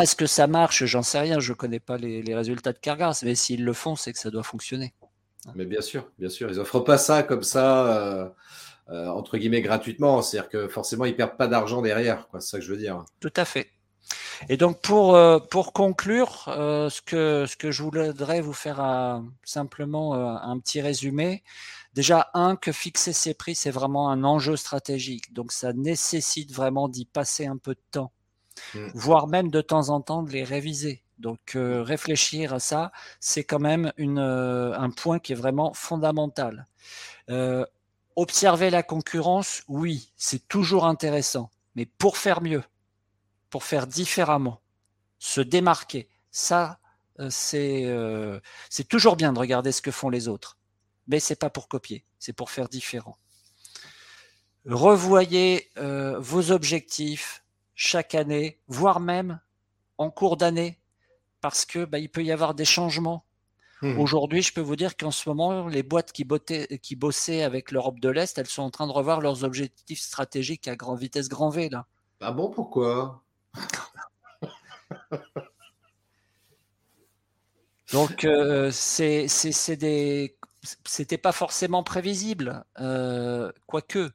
[0.03, 0.85] est-ce que ça marche?
[0.85, 1.41] J'en sais rien.
[1.41, 4.31] Je ne connais pas les, résultats de Cargas, mais s'ils le font, c'est que ça
[4.31, 4.95] doit fonctionner.
[5.55, 8.29] Mais bien sûr, bien sûr, ils offrent pas ça comme ça, euh,
[8.91, 10.23] euh, entre guillemets, gratuitement.
[10.23, 12.29] C'est-à-dire que forcément, ils perdent pas d'argent derrière.
[12.35, 13.05] C'est ça que je veux dire.
[13.21, 13.71] Tout à fait.
[14.49, 20.15] Et donc pour, euh, pour conclure, ce, que, ce que je voudrais vous faire simplement
[20.15, 21.43] un petit résumé.
[21.95, 25.33] Déjà, un, que fixer ses prix, c'est vraiment un enjeu stratégique.
[25.33, 28.13] Donc ça nécessite vraiment d'y passer un peu de temps
[28.75, 28.89] Mm.
[28.95, 31.03] voire même de temps en temps de les réviser.
[31.21, 35.75] Donc euh, réfléchir à ça, c'est quand même une, euh, un point qui est vraiment
[35.75, 36.67] fondamental.
[37.29, 37.65] Euh,
[38.17, 42.65] observer la concurrence, oui, c'est toujours intéressant, mais pour faire mieux,
[43.51, 44.61] pour faire différemment,
[45.19, 46.79] se démarquer, ça,
[47.29, 47.87] c'est
[48.71, 50.57] c'est toujours bien de regarder ce que font les autres,
[51.07, 53.19] mais c'est pas pour copier, c'est pour faire différent.
[54.65, 57.43] Revoyez vos objectifs,
[57.83, 59.41] chaque année, voire même
[59.97, 60.79] en cours d'année,
[61.41, 63.25] parce que bah, il peut y avoir des changements.
[63.81, 63.99] Mmh.
[63.99, 66.29] Aujourd'hui, je peux vous dire qu'en ce moment, les boîtes qui,
[66.83, 70.69] qui bossaient avec l'Europe de l'Est, elles sont en train de revoir leurs objectifs stratégiques
[70.69, 71.87] à grande vitesse grand V là.
[72.21, 73.23] Ah bon, pourquoi?
[77.93, 79.27] Donc euh, c'est
[79.77, 80.37] des
[80.85, 84.11] c'était pas forcément prévisible, euh, quoique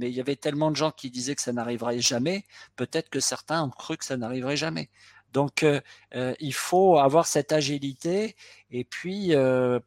[0.00, 2.44] mais il y avait tellement de gens qui disaient que ça n'arriverait jamais,
[2.76, 4.88] peut-être que certains ont cru que ça n'arriverait jamais.
[5.32, 5.80] Donc, euh,
[6.14, 8.34] euh, il faut avoir cette agilité
[8.70, 9.78] et puis, euh,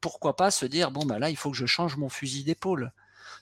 [0.00, 2.92] pourquoi pas se dire, bon, bah là, il faut que je change mon fusil d'épaule.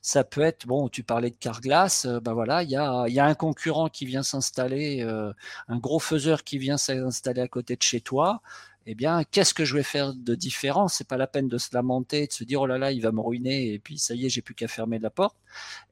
[0.02, 3.88] Ça peut être, bon, tu parlais de Carglass, ben voilà, il y a, un concurrent
[3.88, 8.40] qui vient s'installer, un gros faiseur qui vient s'installer à côté de chez toi.
[8.86, 10.88] Eh bien, qu'est-ce que je vais faire de différent?
[10.88, 13.12] C'est pas la peine de se lamenter, de se dire oh là là, il va
[13.12, 15.36] me ruiner et puis ça y est, j'ai plus qu'à fermer la porte.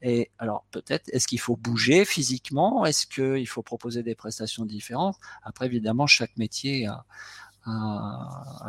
[0.03, 2.87] Et alors peut-être, est-ce qu'il faut bouger physiquement?
[2.87, 5.17] Est-ce qu'il faut proposer des prestations différentes?
[5.43, 7.05] Après, évidemment, chaque métier a,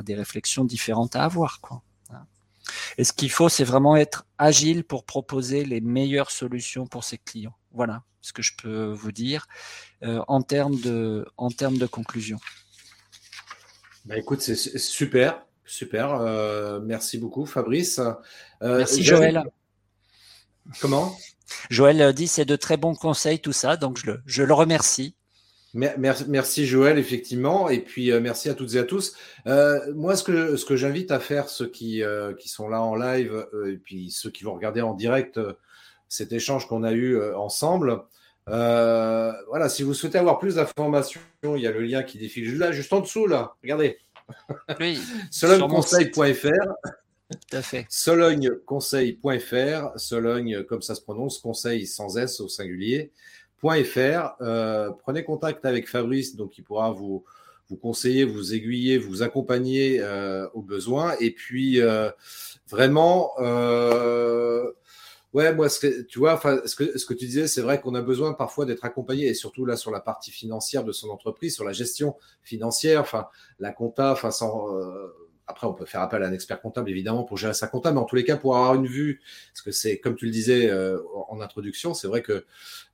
[0.03, 1.82] des réflexions différentes à avoir, quoi.
[2.97, 7.17] Et ce qu'il faut, c'est vraiment être agile pour proposer les meilleures solutions pour ses
[7.17, 7.55] clients.
[7.72, 9.47] Voilà ce que je peux vous dire
[10.03, 11.26] euh, en termes de
[11.89, 12.39] conclusion.
[14.06, 16.16] Bah écoute, c'est super, super.
[16.16, 18.00] Euh, merci beaucoup, Fabrice.
[18.62, 19.43] Euh, merci, Joël.
[20.82, 21.16] Comment?
[21.70, 25.16] Joël dit c'est de très bons conseils, tout ça, donc je le, je le remercie.
[25.76, 29.16] Merci Joël, effectivement, et puis euh, merci à toutes et à tous.
[29.45, 32.82] Euh, moi, ce que, ce que j'invite à faire, ceux qui, euh, qui sont là
[32.82, 35.39] en live, et puis ceux qui vont regarder en direct
[36.08, 38.02] cet échange qu'on a eu ensemble,
[38.50, 42.72] voilà, si vous souhaitez avoir plus d'informations, il y a le lien qui défile là,
[42.72, 43.97] juste en dessous, là, regardez.
[44.80, 44.97] Oui,
[45.32, 46.74] Sologneconseil.fr.
[47.30, 47.86] Tout à fait.
[47.89, 53.12] Sologneconseil.fr, Sologne, comme ça se prononce, conseil sans S au singulier.
[53.62, 54.36] .fr.
[54.41, 57.26] Euh, prenez contact avec Fabrice, donc il pourra vous,
[57.70, 61.16] vous conseiller, vous aiguiller, vous accompagner euh, au besoin.
[61.20, 62.10] Et puis euh,
[62.70, 64.72] vraiment, euh,
[65.34, 67.95] ouais, moi, ce que, tu vois, ce que, ce que tu disais, c'est vrai qu'on
[67.95, 71.55] a besoin parfois d'être accompagné, et surtout là sur la partie financière de son entreprise,
[71.55, 73.27] sur la gestion financière, enfin
[73.59, 75.07] la compta, enfin sans euh,
[75.49, 77.97] après, on peut faire appel à un expert comptable, évidemment, pour gérer sa compta, mais
[77.97, 79.19] en tous les cas, pour avoir une vue,
[79.51, 82.45] parce que c'est, comme tu le disais euh, en introduction, c'est vrai que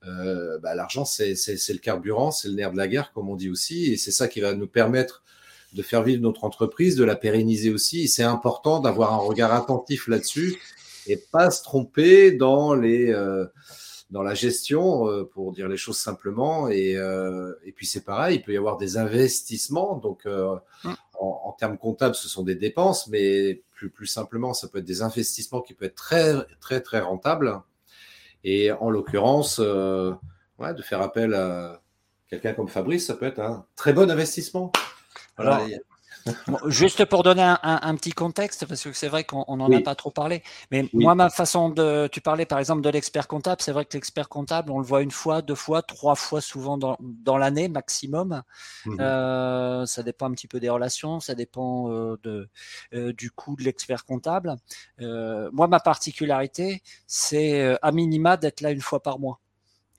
[0.08, 3.50] euh, bah, l'argent, c'est, le carburant, c'est le nerf de la guerre, comme on dit
[3.50, 5.22] aussi, et c'est ça qui va nous permettre
[5.74, 8.04] de faire vivre notre entreprise, de la pérenniser aussi.
[8.04, 10.58] Et c'est important d'avoir un regard attentif là-dessus
[11.08, 13.12] et pas se tromper dans les...
[13.12, 13.46] Euh,
[14.12, 16.68] dans la gestion, euh, pour dire les choses simplement.
[16.70, 19.98] Et, euh, et puis c'est pareil, il peut y avoir des investissements.
[19.98, 20.94] Donc euh, mm.
[21.20, 24.86] en, en, termes comptables, ce sont des dépenses, mais plus, plus simplement, ça peut être
[24.86, 27.60] des investissements qui peuvent être très, très, très rentables.
[28.44, 31.82] Et en l'occurrence, ouais, de faire appel à
[32.30, 34.72] quelqu'un comme Fabrice, ça peut être un très bon investissement.
[35.36, 35.66] Voilà.
[36.68, 40.12] Juste pour donner un, petit contexte, parce que c'est vrai qu'on n'en a pas trop
[40.12, 42.08] parlé, mais moi, ma façon de.
[42.12, 45.02] Tu parlais par exemple de l'expert comptable, c'est vrai que l'expert comptable, on le voit
[45.02, 48.42] une fois, deux fois, trois fois souvent dans, dans l'année maximum.
[48.86, 52.50] Mmh euh, ça dépend un petit peu des relations, ça dépend euh, de,
[52.94, 54.56] euh, du coût de l'expert comptable.
[55.00, 59.40] moi, ma particularité, c'est à minima d'être là une fois par mois.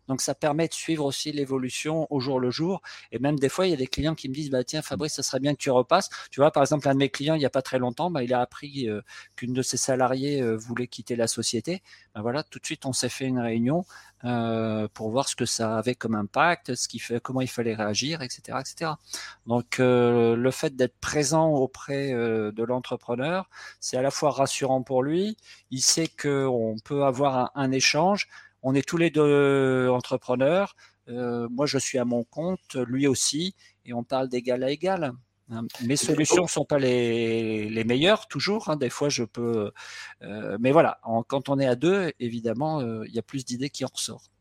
[0.09, 2.83] Donc ça permet de suivre aussi l'évolution au jour le jour.
[3.13, 5.15] Et même des fois, il y a des clients qui me disent bah tiens Fabrice,
[5.15, 6.09] ça serait bien que tu repasses.
[6.31, 8.23] Tu vois, par exemple, un de mes clients, il n'y a pas très longtemps, bah,
[8.23, 9.01] il a appris euh,
[9.37, 11.83] qu'une de ses salariés euh, voulait quitter la société.
[12.15, 13.85] Bah, voilà, tout de suite, on s'est fait une réunion
[14.25, 17.75] euh, pour voir ce que ça avait comme impact, ce qui fait, comment il fallait
[17.75, 18.93] réagir, etc., etc.
[19.47, 23.49] Donc le fait d'être présent auprès de l'entrepreneur,
[23.81, 25.37] c'est à la fois rassurant pour lui.
[25.71, 28.29] Il sait qu'on peut avoir un échange
[28.67, 30.75] on est tous les deux entrepreneurs.
[31.09, 33.55] Euh, moi, je suis à mon compte, lui aussi,
[33.85, 35.13] et on parle d'égal à égal.
[35.53, 38.69] Hein, mes solutions ne sont pas les, meilleures toujours.
[38.69, 38.75] Hein.
[38.77, 39.71] Des fois, je peux.
[40.23, 40.99] Euh, mais voilà,
[41.29, 44.33] quand on est à deux, évidemment, euh, il y a plus d'idées qui en ressortent.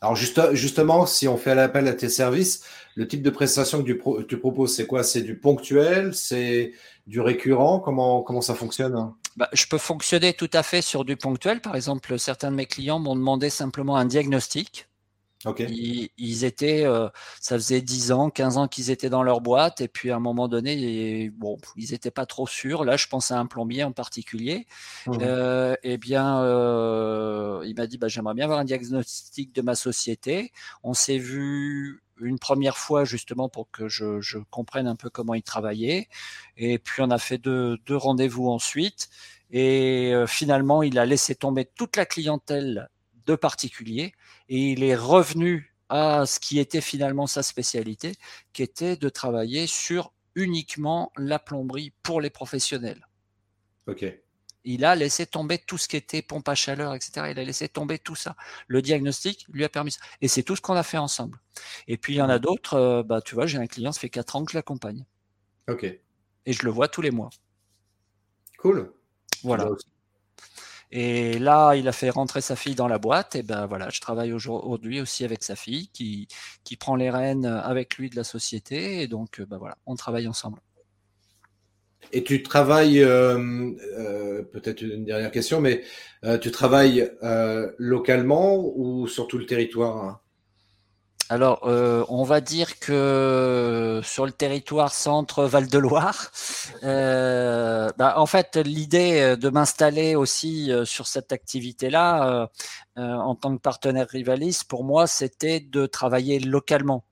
[0.00, 4.38] Alors justement, si on fait l'appel à tes services, le type de prestation que tu,
[4.38, 5.04] proposes, c'est quoi?
[5.04, 6.14] C'est du ponctuel?
[6.14, 6.72] C'est
[7.06, 7.80] du récurrent?
[7.80, 9.12] Comment, comment ça fonctionne?
[9.36, 11.60] Bah, je peux fonctionner tout à fait sur du ponctuel.
[11.60, 14.86] Par exemple, certains de mes clients m'ont demandé simplement un diagnostic.
[16.18, 17.08] Ils, étaient, euh,
[17.40, 20.20] ça faisait 10 ans, 15 ans qu'ils étaient dans leur boîte, et puis à un
[20.20, 22.84] moment donné, bon, ils n'étaient pas trop sûrs.
[22.84, 24.66] Là, je pense à un plombier en particulier.
[25.06, 25.12] Mmh.
[25.22, 29.74] Euh, eh bien, euh, il m'a dit, bah, j'aimerais bien avoir un diagnostic de ma
[29.74, 30.52] société.
[30.82, 35.42] On s'est vu une première fois justement pour que je, comprenne un peu comment il
[35.42, 36.08] travaillait.
[36.56, 39.08] Et puis on a fait deux, deux rendez-vous ensuite.
[39.50, 42.88] Et euh, finalement, il a laissé tomber toute la clientèle
[43.26, 44.12] de particuliers
[44.48, 48.12] et il est revenu à ce qui était finalement sa spécialité,
[48.52, 53.06] qui était de travailler sur uniquement la plomberie pour les professionnels.
[53.86, 54.04] Ok
[54.64, 57.28] il a laissé tomber tout ce qui était pompe à chaleur, etc.
[57.30, 58.36] Il a laissé tomber tout ça.
[58.66, 60.00] Le diagnostic lui a permis ça.
[60.20, 61.40] Et c'est tout ce qu'on a fait ensemble.
[61.88, 64.00] Et puis il y en a d'autres, euh, bah, tu vois, j'ai un client, ça
[64.00, 65.04] fait 4 ans que je l'accompagne.
[65.68, 65.84] Ok.
[65.84, 67.30] Et je le vois tous les mois.
[68.58, 68.92] Cool.
[69.42, 69.68] Voilà.
[70.92, 73.36] Et là, il a fait rentrer sa fille dans la boîte.
[73.36, 76.26] Et ben voilà, je travaille aujourd'hui aussi avec sa fille qui,
[76.64, 79.02] qui prend les rênes avec lui de la société.
[79.02, 80.60] Et donc, ben voilà, on travaille ensemble.
[82.12, 85.82] Et tu travailles, euh, euh, peut-être une dernière question, mais
[86.24, 87.10] euh, tu travailles
[87.78, 90.20] localement ou sur tout le territoire hein?
[91.32, 96.32] Alors, on va dire que sur le territoire centre Val-de-Loire,
[96.82, 102.48] euh, bah, en fait, l'idée de m'installer aussi sur cette activité-là
[102.96, 107.04] en tant que partenaire rivaliste, pour moi, c'était de travailler localement.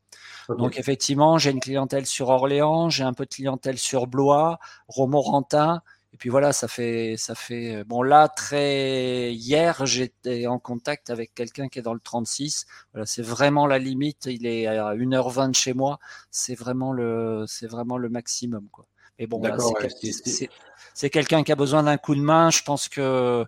[0.48, 5.82] Donc, effectivement, j'ai une clientèle sur Orléans, j'ai un peu de clientèle sur Blois, Romorantin,
[6.12, 7.76] et puis voilà, ça fait, ça fait.
[7.76, 12.66] Euh, bon, là, très hier, j'étais en contact avec quelqu'un qui est dans le 36.
[12.92, 14.26] Voilà, c'est vraiment la limite.
[14.26, 15.98] Il est à 1h20 de chez moi.
[16.30, 18.86] C'est vraiment le, c'est vraiment le maximum, quoi.
[19.18, 19.42] Mais bon,
[20.94, 22.50] c'est quelqu'un qui a besoin d'un coup de main.
[22.50, 23.44] Je pense que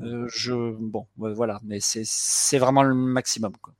[0.00, 3.74] euh, je, bon, voilà, mais c'est vraiment le maximum, quoi.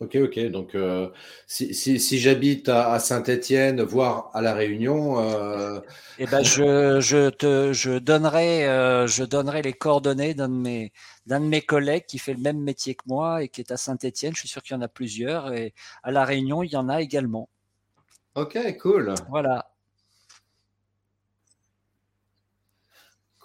[0.00, 0.38] Ok, ok.
[0.50, 1.10] Donc, euh,
[1.46, 5.20] si, si, si j'habite à, Saint-Étienne, voire à La Réunion.
[5.20, 5.80] Euh...
[6.18, 10.92] Eh ben, je, je, te, je, donnerai, euh, je donnerai les coordonnées d'un de, mes,
[11.26, 13.76] d'un de mes collègues qui fait le même métier que moi et qui est à
[13.76, 14.32] Saint-Étienne.
[14.34, 15.52] Je suis sûr qu'il y en a plusieurs.
[15.52, 17.50] Et à La Réunion, il y en a également.
[18.36, 19.14] Ok, cool.
[19.28, 19.69] Voilà.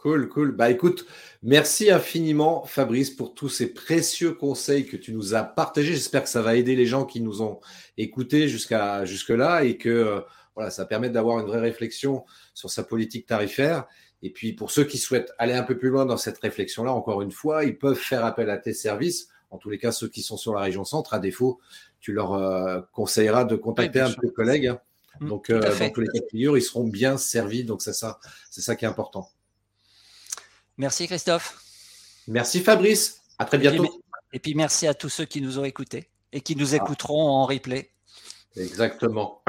[0.06, 0.52] Cool, cool.
[0.52, 1.08] Bah écoute,
[1.42, 5.96] merci infiniment Fabrice pour tous ces précieux conseils que tu nous as partagés.
[5.96, 7.60] J'espère que ça va aider les gens qui nous ont
[7.98, 10.20] écoutés jusqu'à jusque-là et que euh,
[10.54, 13.86] voilà, ça permet d'avoir une vraie réflexion sur sa politique tarifaire.
[14.22, 17.24] Et puis pour ceux qui souhaitent aller un peu plus loin dans cette réflexion-là, encore
[17.24, 19.30] une fois, ils peuvent faire appel à tes services.
[19.50, 21.60] En tous les cas, ceux qui sont sur la région centre, à défaut,
[22.00, 24.68] tu leur euh, conseilleras de contacter un de collègues.
[24.68, 24.80] Hein.
[25.20, 27.64] Mmh, donc, euh, dans tous les cas de figure, ils seront bien servis.
[27.64, 28.20] Donc, c'est ça,
[28.52, 29.32] c'est ça qui est important.
[30.78, 31.58] Merci Christophe.
[32.28, 33.22] Merci Fabrice.
[33.38, 34.02] À très bientôt.
[34.34, 37.46] Et puis, merci à tous ceux qui nous ont écoutés et qui nous écouteront en
[37.46, 37.90] replay.
[38.58, 39.42] Exactement.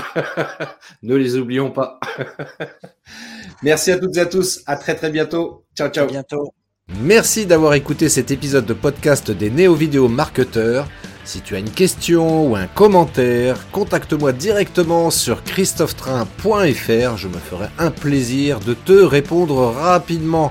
[1.02, 2.00] ne les oublions pas.
[3.62, 4.62] merci à toutes et à tous.
[4.66, 5.64] À très très bientôt.
[5.76, 6.04] Ciao ciao.
[6.04, 6.52] À bientôt.
[7.00, 10.88] Merci d'avoir écouté cet épisode de podcast des néo-vidéo marketeurs.
[11.24, 17.16] Si tu as une question ou un commentaire, contacte-moi directement sur christophetrain.fr.
[17.16, 20.50] Je me ferai un plaisir de te répondre rapidement.